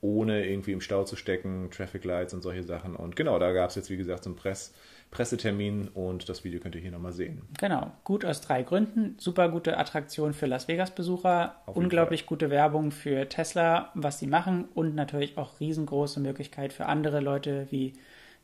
ohne 0.04 0.46
irgendwie 0.46 0.74
im 0.74 0.82
Stau 0.82 1.06
zu 1.06 1.16
stecken, 1.16 1.70
Traffic 1.72 2.04
Lights 2.04 2.34
und 2.34 2.42
solche 2.42 2.64
Sachen. 2.64 2.96
Und 2.96 3.16
genau, 3.16 3.40
da 3.40 3.54
gab 3.54 3.70
es 3.70 3.76
jetzt, 3.78 3.90
wie 3.90 3.96
gesagt, 3.96 4.26
so 4.26 4.30
einen 4.30 4.36
Press, 4.36 4.74
Pressetermin 5.12 5.88
und 5.88 6.28
das 6.28 6.44
Video 6.44 6.60
könnt 6.60 6.76
ihr 6.76 6.82
hier 6.82 6.92
nochmal 6.92 7.14
sehen. 7.14 7.44
Genau, 7.58 7.90
gut 8.04 8.26
aus 8.26 8.42
drei 8.42 8.64
Gründen. 8.64 9.16
Super 9.18 9.48
gute 9.48 9.78
Attraktion 9.78 10.34
für 10.34 10.46
Las 10.46 10.68
Vegas-Besucher, 10.68 11.56
unglaublich 11.68 12.22
Fall. 12.22 12.28
gute 12.28 12.50
Werbung 12.50 12.92
für 12.92 13.30
Tesla, 13.30 13.92
was 13.96 14.20
sie 14.20 14.28
machen 14.28 14.66
und 14.74 14.94
natürlich 14.94 15.38
auch 15.38 15.62
riesengroße 15.62 16.20
Möglichkeit 16.20 16.74
für 16.74 16.88
andere 16.88 17.22
Leute 17.22 17.68
wie 17.70 17.94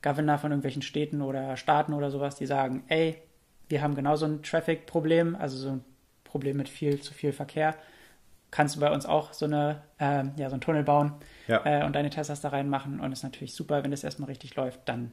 Governor 0.02 0.38
von 0.38 0.52
irgendwelchen 0.52 0.82
Städten 0.82 1.22
oder 1.22 1.58
Staaten 1.58 1.94
oder 1.94 2.10
sowas, 2.10 2.36
die 2.36 2.46
sagen, 2.46 2.84
ey, 2.88 3.18
wir 3.68 3.82
haben 3.82 3.96
genauso 3.96 4.26
ein 4.26 4.44
Traffic-Problem, 4.44 5.36
also 5.36 5.58
so 5.58 5.70
ein 5.72 5.84
Problem 6.24 6.56
mit 6.56 6.70
viel 6.70 7.02
zu 7.02 7.14
viel 7.14 7.34
Verkehr 7.34 7.76
kannst 8.52 8.76
du 8.76 8.80
bei 8.80 8.92
uns 8.92 9.06
auch 9.06 9.34
so, 9.34 9.46
eine, 9.46 9.82
äh, 10.00 10.24
ja, 10.38 10.50
so 10.50 10.54
einen 10.54 10.62
Tunnel 10.62 10.84
bauen 10.84 11.14
ja. 11.48 11.62
äh, 11.66 11.86
und 11.86 11.96
deine 11.96 12.10
Teslas 12.10 12.42
da 12.42 12.50
reinmachen. 12.50 13.00
Und 13.00 13.12
ist 13.12 13.24
natürlich 13.24 13.54
super, 13.54 13.84
wenn 13.84 13.92
das 13.92 14.04
erstmal 14.04 14.30
richtig 14.30 14.56
läuft, 14.56 14.82
dann 14.86 15.12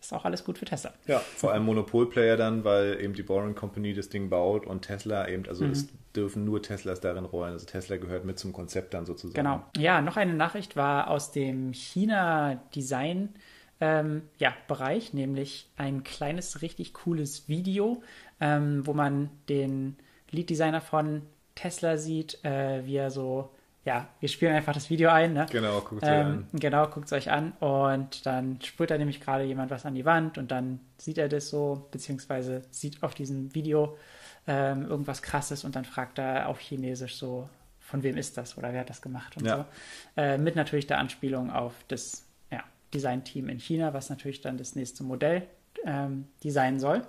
ist 0.00 0.12
auch 0.12 0.24
alles 0.24 0.44
gut 0.44 0.58
für 0.58 0.64
Tesla. 0.64 0.92
Ja, 1.06 1.18
vor 1.18 1.52
allem 1.52 1.64
Monopolplayer 1.64 2.36
dann, 2.36 2.64
weil 2.64 3.00
eben 3.00 3.14
die 3.14 3.22
Boring 3.22 3.54
Company 3.54 3.94
das 3.94 4.08
Ding 4.08 4.30
baut 4.30 4.66
und 4.66 4.82
Tesla 4.82 5.28
eben, 5.28 5.46
also 5.48 5.64
mhm. 5.64 5.70
es 5.70 5.88
dürfen 6.14 6.44
nur 6.44 6.60
Teslas 6.60 7.00
darin 7.00 7.24
rollen. 7.24 7.52
Also 7.52 7.66
Tesla 7.66 7.96
gehört 7.96 8.24
mit 8.24 8.38
zum 8.38 8.52
Konzept 8.52 8.94
dann 8.94 9.06
sozusagen. 9.06 9.34
Genau. 9.34 9.62
Ja, 9.76 10.02
noch 10.02 10.16
eine 10.16 10.34
Nachricht 10.34 10.76
war 10.76 11.08
aus 11.08 11.30
dem 11.30 11.72
China-Design. 11.72 13.30
Ähm, 13.80 14.22
ja, 14.38 14.54
Bereich, 14.68 15.12
nämlich 15.12 15.68
ein 15.76 16.04
kleines, 16.04 16.62
richtig 16.62 16.92
cooles 16.94 17.48
Video, 17.48 18.02
ähm, 18.40 18.86
wo 18.86 18.92
man 18.94 19.30
den 19.48 19.96
Lead-Designer 20.30 20.80
von 20.80 21.22
Tesla 21.54 21.96
sieht, 21.96 22.44
äh, 22.44 22.84
wie 22.84 22.96
er 22.96 23.10
so, 23.10 23.50
ja, 23.84 24.08
wir 24.20 24.28
spielen 24.28 24.54
einfach 24.54 24.72
das 24.72 24.90
Video 24.90 25.10
ein, 25.10 25.32
ne? 25.32 25.46
Genau, 25.50 25.80
guckt 25.80 26.02
es 26.02 26.08
ähm, 26.08 26.14
euch 26.14 26.24
an. 26.24 26.48
Genau, 26.52 26.86
guckt 26.86 27.06
es 27.06 27.12
euch 27.12 27.30
an 27.30 27.52
und 27.60 28.26
dann 28.26 28.60
sprüht 28.62 28.90
da 28.90 28.98
nämlich 28.98 29.20
gerade 29.20 29.44
jemand 29.44 29.70
was 29.70 29.84
an 29.84 29.94
die 29.94 30.04
Wand 30.04 30.38
und 30.38 30.50
dann 30.50 30.80
sieht 30.98 31.18
er 31.18 31.28
das 31.28 31.48
so, 31.48 31.88
beziehungsweise 31.90 32.62
sieht 32.70 33.02
auf 33.02 33.14
diesem 33.14 33.54
Video 33.54 33.96
ähm, 34.46 34.86
irgendwas 34.86 35.22
krasses 35.22 35.64
und 35.64 35.76
dann 35.76 35.84
fragt 35.84 36.18
er 36.18 36.48
auf 36.48 36.60
Chinesisch 36.60 37.16
so, 37.16 37.48
von 37.80 38.02
wem 38.02 38.16
ist 38.16 38.36
das 38.38 38.56
oder 38.56 38.72
wer 38.72 38.80
hat 38.80 38.90
das 38.90 39.02
gemacht 39.02 39.36
und 39.36 39.46
ja. 39.46 39.56
so. 39.56 39.64
Äh, 40.20 40.38
mit 40.38 40.56
natürlich 40.56 40.86
der 40.86 40.98
Anspielung 40.98 41.50
auf 41.50 41.74
das 41.88 42.24
ja, 42.50 42.62
Design-Team 42.94 43.48
in 43.48 43.58
China, 43.58 43.92
was 43.92 44.10
natürlich 44.10 44.40
dann 44.40 44.58
das 44.58 44.76
nächste 44.76 45.02
Modell 45.02 45.46
ähm, 45.84 46.28
designen 46.42 46.78
soll 46.78 47.02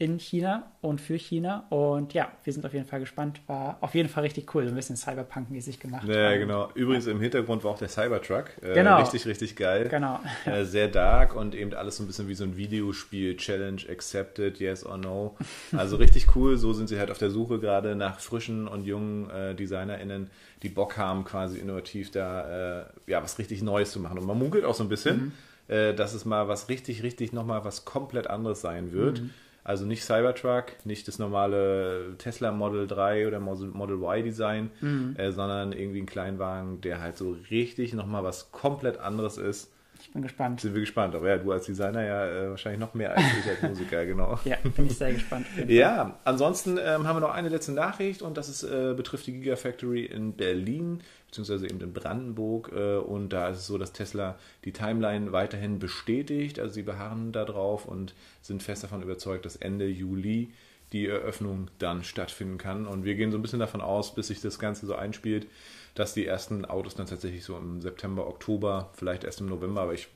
in 0.00 0.18
China 0.18 0.72
und 0.80 0.98
für 0.98 1.16
China. 1.16 1.66
Und 1.68 2.14
ja, 2.14 2.32
wir 2.42 2.52
sind 2.54 2.64
auf 2.64 2.72
jeden 2.72 2.86
Fall 2.86 3.00
gespannt. 3.00 3.42
War 3.46 3.76
auf 3.82 3.94
jeden 3.94 4.08
Fall 4.08 4.22
richtig 4.22 4.52
cool, 4.54 4.64
so 4.64 4.70
ein 4.70 4.74
bisschen 4.74 4.96
Cyberpunk-mäßig 4.96 5.78
gemacht. 5.78 6.08
Ja, 6.08 6.34
genau. 6.38 6.70
Übrigens 6.74 7.04
ja. 7.04 7.12
im 7.12 7.20
Hintergrund 7.20 7.64
war 7.64 7.72
auch 7.72 7.78
der 7.78 7.90
Cybertruck. 7.90 8.46
Äh, 8.62 8.72
genau. 8.72 8.98
Richtig, 8.98 9.26
richtig 9.26 9.56
geil. 9.56 9.88
Genau. 9.90 10.18
Äh, 10.46 10.64
sehr 10.64 10.88
dark 10.88 11.36
und 11.36 11.54
eben 11.54 11.74
alles 11.74 11.98
so 11.98 12.02
ein 12.02 12.06
bisschen 12.06 12.28
wie 12.28 12.34
so 12.34 12.44
ein 12.44 12.56
Videospiel. 12.56 13.36
Challenge 13.36 13.82
accepted, 13.90 14.58
yes 14.58 14.86
or 14.86 14.96
no. 14.96 15.36
Also 15.76 15.96
richtig 15.96 16.34
cool. 16.34 16.56
So 16.56 16.72
sind 16.72 16.88
sie 16.88 16.98
halt 16.98 17.10
auf 17.10 17.18
der 17.18 17.30
Suche 17.30 17.58
gerade 17.58 17.94
nach 17.94 18.20
frischen 18.20 18.68
und 18.68 18.86
jungen 18.86 19.28
äh, 19.28 19.54
DesignerInnen, 19.54 20.30
die 20.62 20.70
Bock 20.70 20.96
haben, 20.96 21.24
quasi 21.24 21.58
innovativ 21.58 22.10
da 22.10 22.80
äh, 22.80 22.84
ja 23.06 23.22
was 23.22 23.38
richtig 23.38 23.60
Neues 23.60 23.92
zu 23.92 24.00
machen. 24.00 24.18
Und 24.18 24.24
man 24.24 24.38
munkelt 24.38 24.64
auch 24.64 24.74
so 24.74 24.82
ein 24.82 24.88
bisschen, 24.88 25.34
mhm. 25.68 25.74
äh, 25.74 25.92
dass 25.92 26.14
es 26.14 26.24
mal 26.24 26.48
was 26.48 26.70
richtig, 26.70 27.02
richtig 27.02 27.34
nochmal 27.34 27.66
was 27.66 27.84
komplett 27.84 28.28
anderes 28.28 28.62
sein 28.62 28.92
wird. 28.92 29.20
Mhm 29.20 29.30
also 29.70 29.86
nicht 29.86 30.02
Cybertruck, 30.02 30.84
nicht 30.84 31.06
das 31.06 31.20
normale 31.20 32.16
Tesla 32.18 32.50
Model 32.50 32.88
3 32.88 33.28
oder 33.28 33.38
Model 33.38 34.02
Y 34.02 34.24
Design, 34.24 34.70
mhm. 34.80 35.14
äh, 35.16 35.30
sondern 35.30 35.70
irgendwie 35.70 36.00
ein 36.00 36.06
Kleinwagen, 36.06 36.80
der 36.80 37.00
halt 37.00 37.16
so 37.16 37.36
richtig 37.52 37.94
nochmal 37.94 38.24
was 38.24 38.50
komplett 38.50 38.98
anderes 38.98 39.38
ist 39.38 39.70
ich 40.02 40.12
bin 40.12 40.22
gespannt. 40.22 40.60
Sind 40.60 40.74
wir 40.74 40.80
gespannt. 40.80 41.14
Aber 41.14 41.28
ja, 41.28 41.38
du 41.38 41.52
als 41.52 41.66
Designer 41.66 42.04
ja 42.04 42.26
äh, 42.26 42.50
wahrscheinlich 42.50 42.80
noch 42.80 42.94
mehr 42.94 43.16
als 43.16 43.24
ich 43.38 43.50
als 43.50 43.62
Musiker, 43.62 44.06
genau. 44.06 44.38
ja, 44.44 44.56
bin 44.62 44.86
ich 44.86 44.96
sehr 44.96 45.12
gespannt. 45.12 45.46
ja, 45.68 46.18
ansonsten 46.24 46.78
ähm, 46.78 47.06
haben 47.06 47.16
wir 47.16 47.20
noch 47.20 47.34
eine 47.34 47.48
letzte 47.48 47.72
Nachricht 47.72 48.22
und 48.22 48.36
das 48.36 48.48
ist, 48.48 48.62
äh, 48.62 48.94
betrifft 48.96 49.26
die 49.26 49.32
Gigafactory 49.32 50.04
in 50.04 50.32
Berlin, 50.32 51.00
beziehungsweise 51.26 51.66
eben 51.66 51.80
in 51.80 51.92
Brandenburg. 51.92 52.72
Äh, 52.74 52.96
und 52.96 53.30
da 53.30 53.48
ist 53.48 53.58
es 53.58 53.66
so, 53.66 53.78
dass 53.78 53.92
Tesla 53.92 54.38
die 54.64 54.72
Timeline 54.72 55.32
weiterhin 55.32 55.78
bestätigt. 55.78 56.58
Also 56.58 56.74
sie 56.74 56.82
beharren 56.82 57.32
darauf 57.32 57.86
und 57.86 58.14
sind 58.42 58.62
fest 58.62 58.84
davon 58.84 59.02
überzeugt, 59.02 59.44
dass 59.44 59.56
Ende 59.56 59.86
Juli 59.86 60.52
die 60.92 61.06
Eröffnung 61.06 61.68
dann 61.78 62.04
stattfinden 62.04 62.58
kann. 62.58 62.86
Und 62.86 63.04
wir 63.04 63.14
gehen 63.14 63.30
so 63.30 63.38
ein 63.38 63.42
bisschen 63.42 63.60
davon 63.60 63.80
aus, 63.80 64.14
bis 64.14 64.28
sich 64.28 64.40
das 64.40 64.58
Ganze 64.58 64.86
so 64.86 64.94
einspielt, 64.94 65.46
dass 65.94 66.14
die 66.14 66.26
ersten 66.26 66.64
Autos 66.64 66.94
dann 66.94 67.06
tatsächlich 67.06 67.44
so 67.44 67.56
im 67.56 67.80
September, 67.80 68.26
Oktober, 68.26 68.90
vielleicht 68.94 69.24
erst 69.24 69.40
im 69.40 69.48
November, 69.48 69.82
aber 69.82 69.94
ich 69.94 70.08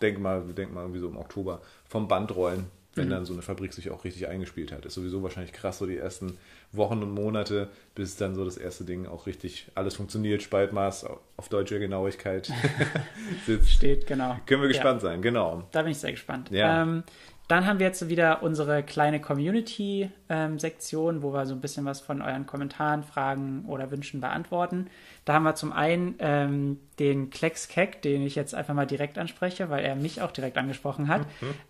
denke 0.00 0.20
mal, 0.20 0.46
wir 0.46 0.54
denken 0.54 0.74
mal 0.74 0.82
irgendwie 0.82 1.00
so 1.00 1.08
im 1.08 1.16
Oktober 1.16 1.60
vom 1.88 2.08
Band 2.08 2.34
rollen, 2.34 2.66
wenn 2.94 3.06
mhm. 3.06 3.10
dann 3.10 3.24
so 3.24 3.32
eine 3.32 3.42
Fabrik 3.42 3.72
sich 3.72 3.90
auch 3.90 4.04
richtig 4.04 4.26
eingespielt 4.28 4.72
hat. 4.72 4.84
Ist 4.84 4.94
sowieso 4.94 5.22
wahrscheinlich 5.22 5.52
krass, 5.52 5.78
so 5.78 5.86
die 5.86 5.96
ersten 5.96 6.38
Wochen 6.72 7.02
und 7.02 7.12
Monate, 7.12 7.68
bis 7.94 8.16
dann 8.16 8.34
so 8.34 8.44
das 8.44 8.56
erste 8.56 8.84
Ding 8.84 9.06
auch 9.06 9.26
richtig 9.26 9.70
alles 9.74 9.94
funktioniert, 9.94 10.42
Spaltmaß 10.42 11.06
auf 11.36 11.48
deutsche 11.48 11.78
Genauigkeit 11.78 12.50
sitzt. 13.46 13.70
Steht, 13.70 14.06
genau. 14.06 14.36
Können 14.46 14.62
wir 14.62 14.68
gespannt 14.68 15.02
ja. 15.02 15.10
sein, 15.10 15.22
genau. 15.22 15.64
Da 15.72 15.82
bin 15.82 15.92
ich 15.92 15.98
sehr 15.98 16.12
gespannt. 16.12 16.50
Ja. 16.50 16.82
Ähm, 16.82 17.04
dann 17.50 17.66
haben 17.66 17.80
wir 17.80 17.86
jetzt 17.86 18.08
wieder 18.08 18.44
unsere 18.44 18.84
kleine 18.84 19.20
Community-Sektion, 19.20 21.16
ähm, 21.16 21.22
wo 21.22 21.32
wir 21.32 21.46
so 21.46 21.54
ein 21.54 21.60
bisschen 21.60 21.84
was 21.84 22.00
von 22.00 22.22
euren 22.22 22.46
Kommentaren, 22.46 23.02
Fragen 23.02 23.64
oder 23.66 23.90
Wünschen 23.90 24.20
beantworten. 24.20 24.86
Da 25.24 25.34
haben 25.34 25.42
wir 25.42 25.56
zum 25.56 25.72
einen 25.72 26.14
ähm, 26.20 26.78
den 27.00 27.30
Klecks 27.30 27.66
Keck, 27.66 28.02
den 28.02 28.22
ich 28.22 28.36
jetzt 28.36 28.54
einfach 28.54 28.74
mal 28.74 28.86
direkt 28.86 29.18
anspreche, 29.18 29.68
weil 29.68 29.84
er 29.84 29.96
mich 29.96 30.22
auch 30.22 30.30
direkt 30.30 30.58
angesprochen 30.58 31.08
hat. 31.08 31.22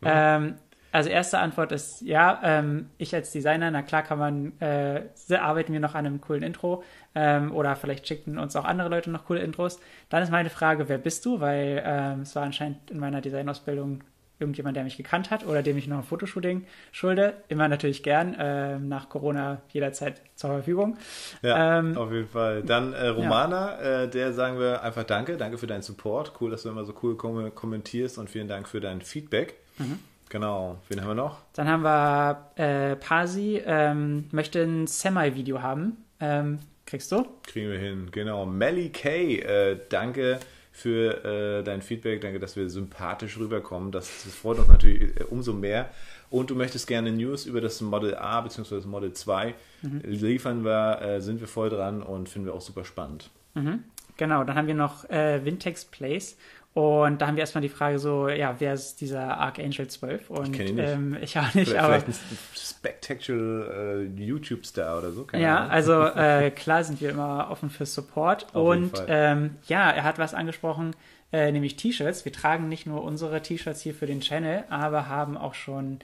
ähm, 0.03 0.57
also 0.93 1.09
erste 1.09 1.39
Antwort 1.39 1.73
ist 1.73 2.03
ja, 2.03 2.41
ähm, 2.43 2.91
ich 2.99 3.15
als 3.15 3.31
Designer, 3.31 3.71
na 3.71 3.83
klar 3.83 4.03
kann 4.03 4.19
man, 4.19 4.53
äh, 4.61 5.05
arbeiten 5.35 5.73
wir 5.73 5.81
noch 5.81 5.95
an 5.95 6.05
einem 6.05 6.21
coolen 6.21 6.43
Intro 6.43 6.83
ähm, 7.15 7.55
oder 7.55 7.77
vielleicht 7.77 8.07
schicken 8.09 8.39
uns 8.39 8.57
auch 8.57 8.65
andere 8.65 8.89
Leute 8.89 9.11
noch 9.11 9.25
coole 9.25 9.41
Intros. 9.41 9.81
Dann 10.09 10.23
ist 10.23 10.31
meine 10.31 10.51
Frage, 10.51 10.89
wer 10.89 10.99
bist 10.99 11.25
du? 11.25 11.41
Weil 11.41 11.83
ähm, 11.87 12.21
es 12.23 12.35
war 12.35 12.43
anscheinend 12.43 12.91
in 12.91 12.99
meiner 12.99 13.21
Designausbildung 13.21 14.03
irgendjemand, 14.41 14.77
der 14.77 14.85
mich 14.85 14.97
gekannt 14.97 15.31
hat 15.31 15.47
oder 15.47 15.63
dem 15.63 15.77
ich 15.77 15.87
noch 15.87 15.99
ein 15.99 16.05
Fotoshooting 16.05 16.65
schulde. 16.93 17.35
Immer 17.49 17.69
natürlich 17.69 18.03
gern, 18.03 18.35
äh, 18.35 18.79
nach 18.79 19.09
Corona 19.09 19.61
jederzeit 19.71 20.23
zur 20.35 20.51
Verfügung. 20.51 20.97
Ja, 21.43 21.79
ähm, 21.79 21.97
auf 21.97 22.11
jeden 22.13 22.29
Fall. 22.29 22.63
Dann 22.63 22.93
äh, 22.93 23.09
Romana, 23.09 23.83
ja. 23.83 24.03
äh, 24.03 24.09
der 24.09 24.33
sagen 24.33 24.59
wir 24.59 24.83
einfach 24.83 25.05
Danke. 25.05 25.37
Danke 25.37 25.59
für 25.59 25.67
deinen 25.67 25.83
Support. 25.83 26.33
Cool, 26.41 26.51
dass 26.51 26.63
du 26.63 26.71
immer 26.71 26.85
so 26.85 26.95
cool 27.03 27.17
kom 27.17 27.55
kommentierst 27.55 28.19
und 28.19 28.31
vielen 28.31 28.49
Dank 28.49 28.69
für 28.69 28.81
dein 28.81 29.01
Feedback. 29.01 29.55
Mhm. 29.79 29.99
Genau. 30.29 30.79
Wen 30.89 31.01
haben 31.01 31.09
wir 31.09 31.15
noch? 31.15 31.39
Dann 31.55 31.69
haben 31.69 31.83
wir 31.83 32.51
äh, 32.57 32.97
Pasi, 32.97 33.61
ähm, 33.65 34.29
möchte 34.31 34.63
ein 34.63 34.87
Semi-Video 34.87 35.61
haben. 35.61 36.05
Ähm, 36.21 36.61
kriegst 36.87 37.11
du? 37.11 37.27
Kriegen 37.43 37.71
wir 37.71 37.79
hin, 37.79 38.09
genau. 38.13 38.47
Melly 38.47 38.91
Kay, 38.91 39.41
äh, 39.41 39.79
danke 39.89 40.39
für 40.81 41.25
äh, 41.25 41.63
dein 41.63 41.83
Feedback. 41.83 42.21
Danke, 42.21 42.41
dass 42.41 42.57
wir 42.57 42.69
sympathisch 42.71 43.39
rüberkommen. 43.39 43.93
Das, 43.93 44.25
das 44.25 44.35
freut 44.35 44.59
uns 44.59 44.69
natürlich 44.69 45.21
äh, 45.21 45.25
umso 45.25 45.53
mehr. 45.53 45.91
Und 46.31 46.51
du 46.51 46.55
möchtest 46.55 46.87
gerne 46.87 47.13
News 47.13 47.45
über 47.45 47.61
das 47.61 47.81
Model 47.81 48.15
A 48.15 48.41
bzw. 48.41 48.77
das 48.77 48.87
Model 48.87 49.13
2 49.13 49.55
mhm. 49.83 50.01
liefern 50.05 50.65
wir, 50.65 51.03
äh, 51.03 51.21
sind 51.21 51.41
wir 51.41 51.49
voll 51.49 51.71
dran 51.71 52.03
und 52.03 52.29
finden 52.29 52.47
wir 52.47 52.55
auch 52.55 52.61
super 52.61 52.85
spannend. 52.85 53.31
Mhm. 53.55 53.85
Genau, 54.21 54.45
dann 54.45 54.55
haben 54.55 54.67
wir 54.67 54.75
noch 54.75 55.09
äh, 55.09 55.43
Vintex 55.47 55.87
Place 55.87 56.37
und 56.75 57.23
da 57.23 57.27
haben 57.27 57.37
wir 57.37 57.41
erstmal 57.41 57.63
die 57.63 57.71
Frage 57.71 57.99
so, 57.99 58.29
ja, 58.29 58.57
wer 58.59 58.75
ist 58.75 59.01
dieser 59.01 59.39
Archangel 59.39 59.89
12? 59.89 60.29
Und 60.29 60.61
ich. 60.61 60.77
Ähm, 60.77 61.17
ich 61.23 61.39
auch 61.39 61.55
nicht, 61.55 61.71
vielleicht, 61.71 61.79
aber. 61.79 62.01
Vielleicht 62.01 62.09
ein 62.09 62.39
Spectacular 62.55 63.71
äh, 63.71 64.03
YouTube-Star 64.05 64.99
oder 64.99 65.11
so. 65.13 65.27
ja, 65.33 65.61
Ahnung. 65.61 65.71
also 65.71 66.03
äh, 66.17 66.51
klar 66.51 66.85
sind 66.85 67.01
wir 67.01 67.09
immer 67.09 67.49
offen 67.51 67.71
für 67.71 67.87
Support. 67.87 68.55
Auf 68.55 68.69
und 68.69 68.93
ähm, 69.09 69.57
ja, 69.69 69.91
er 69.91 70.05
hat 70.05 70.19
was 70.19 70.35
angesprochen, 70.35 70.95
äh, 71.33 71.51
nämlich 71.51 71.77
T-Shirts. 71.77 72.27
Wir 72.27 72.33
tragen 72.33 72.69
nicht 72.69 72.87
nur 72.87 73.03
unsere 73.03 73.41
T-Shirts 73.41 73.81
hier 73.81 73.95
für 73.95 74.07
den 74.07 74.21
Channel, 74.21 74.65
aber 74.69 75.09
haben 75.09 75.39
auch 75.39 75.55
schon 75.55 76.01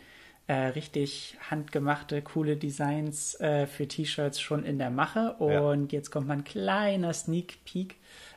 äh, 0.47 0.55
richtig 0.55 1.37
handgemachte, 1.51 2.23
coole 2.23 2.57
Designs 2.57 3.39
äh, 3.41 3.67
für 3.67 3.89
T-Shirts 3.89 4.41
schon 4.41 4.65
in 4.65 4.79
der 4.79 4.91
Mache. 4.91 5.35
Und 5.39 5.93
ja. 5.93 5.99
jetzt 5.99 6.11
kommt 6.11 6.29
mal 6.29 6.35
ein 6.35 6.45
kleiner 6.45 7.13
Sneak 7.13 7.65
Peek 7.65 7.97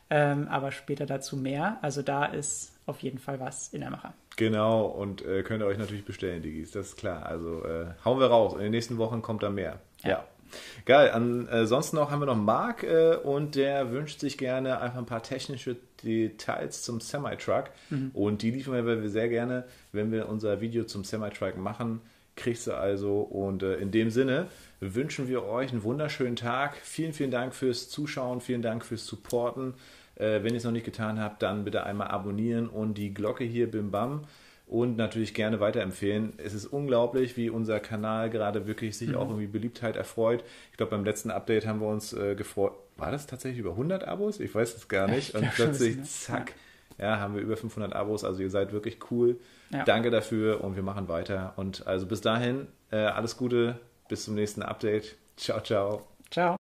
ähm, 0.09 0.47
aber 0.47 0.71
später 0.71 1.05
dazu 1.05 1.37
mehr. 1.37 1.77
Also 1.81 2.01
da 2.01 2.25
ist 2.25 2.73
auf 2.85 2.99
jeden 2.99 3.19
Fall 3.19 3.39
was 3.39 3.69
in 3.69 3.81
der 3.81 3.91
Mache. 3.91 4.13
Genau, 4.37 4.85
und 4.85 5.23
äh, 5.23 5.43
könnt 5.43 5.61
ihr 5.61 5.67
euch 5.67 5.77
natürlich 5.77 6.05
bestellen, 6.05 6.41
Digis, 6.41 6.71
das 6.71 6.87
ist 6.87 6.97
klar. 6.97 7.25
Also 7.25 7.63
äh, 7.65 7.87
hauen 8.05 8.19
wir 8.19 8.27
raus. 8.27 8.53
In 8.53 8.59
den 8.59 8.71
nächsten 8.71 8.97
Wochen 8.97 9.21
kommt 9.21 9.43
da 9.43 9.49
mehr. 9.49 9.79
ja. 10.03 10.09
ja. 10.09 10.25
Geil. 10.85 11.09
Ansonsten 11.11 11.95
noch 11.95 12.11
haben 12.11 12.21
wir 12.21 12.25
noch 12.25 12.35
Marc 12.35 12.83
äh, 12.83 13.15
und 13.15 13.55
der 13.55 13.91
wünscht 13.91 14.19
sich 14.19 14.37
gerne 14.37 14.79
einfach 14.81 14.99
ein 14.99 15.05
paar 15.05 15.23
technische 15.23 15.77
Details 16.03 16.83
zum 16.83 17.01
Semi-Truck. 17.01 17.65
Mhm. 17.89 18.11
Und 18.13 18.41
die 18.41 18.51
liefern 18.51 18.85
wir 18.85 19.09
sehr 19.09 19.29
gerne, 19.29 19.65
wenn 19.91 20.11
wir 20.11 20.29
unser 20.29 20.61
Video 20.61 20.83
zum 20.83 21.03
Semi-Truck 21.03 21.57
machen. 21.57 22.01
Kriegst 22.35 22.67
du 22.67 22.73
also. 22.73 23.19
Und 23.19 23.63
äh, 23.63 23.75
in 23.75 23.91
dem 23.91 24.09
Sinne 24.09 24.47
wünschen 24.79 25.27
wir 25.27 25.43
euch 25.43 25.71
einen 25.71 25.83
wunderschönen 25.83 26.35
Tag. 26.35 26.77
Vielen, 26.77 27.13
vielen 27.13 27.31
Dank 27.31 27.53
fürs 27.53 27.89
Zuschauen. 27.89 28.41
Vielen 28.41 28.61
Dank 28.61 28.85
fürs 28.85 29.05
Supporten. 29.05 29.73
Äh, 30.15 30.43
wenn 30.43 30.53
ihr 30.53 30.57
es 30.57 30.63
noch 30.63 30.71
nicht 30.71 30.85
getan 30.85 31.19
habt, 31.19 31.41
dann 31.41 31.65
bitte 31.65 31.83
einmal 31.83 32.07
abonnieren 32.07 32.67
und 32.67 32.97
die 32.97 33.13
Glocke 33.13 33.43
hier 33.43 33.69
bim 33.69 33.91
bam 33.91 34.25
und 34.69 34.97
natürlich 34.97 35.33
gerne 35.33 35.59
weiterempfehlen. 35.59 36.33
Es 36.37 36.53
ist 36.53 36.67
unglaublich, 36.67 37.35
wie 37.37 37.49
unser 37.49 37.79
Kanal 37.79 38.29
gerade 38.29 38.67
wirklich 38.67 38.97
sich 38.97 39.09
mhm. 39.09 39.15
auch 39.15 39.27
irgendwie 39.27 39.47
Beliebtheit 39.47 39.95
erfreut. 39.95 40.43
Ich 40.71 40.77
glaube, 40.77 40.91
beim 40.91 41.03
letzten 41.03 41.31
Update 41.31 41.65
haben 41.65 41.81
wir 41.81 41.87
uns 41.87 42.13
äh, 42.13 42.35
gefreut. 42.35 42.73
War 42.95 43.11
das 43.11 43.25
tatsächlich 43.25 43.59
über 43.59 43.71
100 43.71 44.07
Abos? 44.07 44.39
Ich 44.39 44.53
weiß 44.53 44.75
es 44.75 44.87
gar 44.87 45.07
nicht. 45.07 45.33
Und 45.33 45.49
plötzlich, 45.55 45.97
ne? 45.97 46.03
zack, 46.03 46.53
ja. 46.99 47.05
ja, 47.05 47.19
haben 47.19 47.35
wir 47.35 47.41
über 47.41 47.57
500 47.57 47.93
Abos. 47.93 48.23
Also 48.23 48.41
ihr 48.43 48.49
seid 48.51 48.71
wirklich 48.71 48.99
cool. 49.09 49.39
Ja. 49.71 49.83
Danke 49.85 50.11
dafür 50.11 50.63
und 50.63 50.75
wir 50.75 50.83
machen 50.83 51.07
weiter. 51.07 51.53
Und 51.55 51.87
also 51.87 52.05
bis 52.05 52.21
dahin, 52.21 52.67
äh, 52.91 52.97
alles 52.97 53.37
Gute, 53.37 53.79
bis 54.07 54.25
zum 54.25 54.35
nächsten 54.35 54.61
Update. 54.61 55.15
Ciao, 55.35 55.61
ciao. 55.61 56.05
Ciao. 56.29 56.57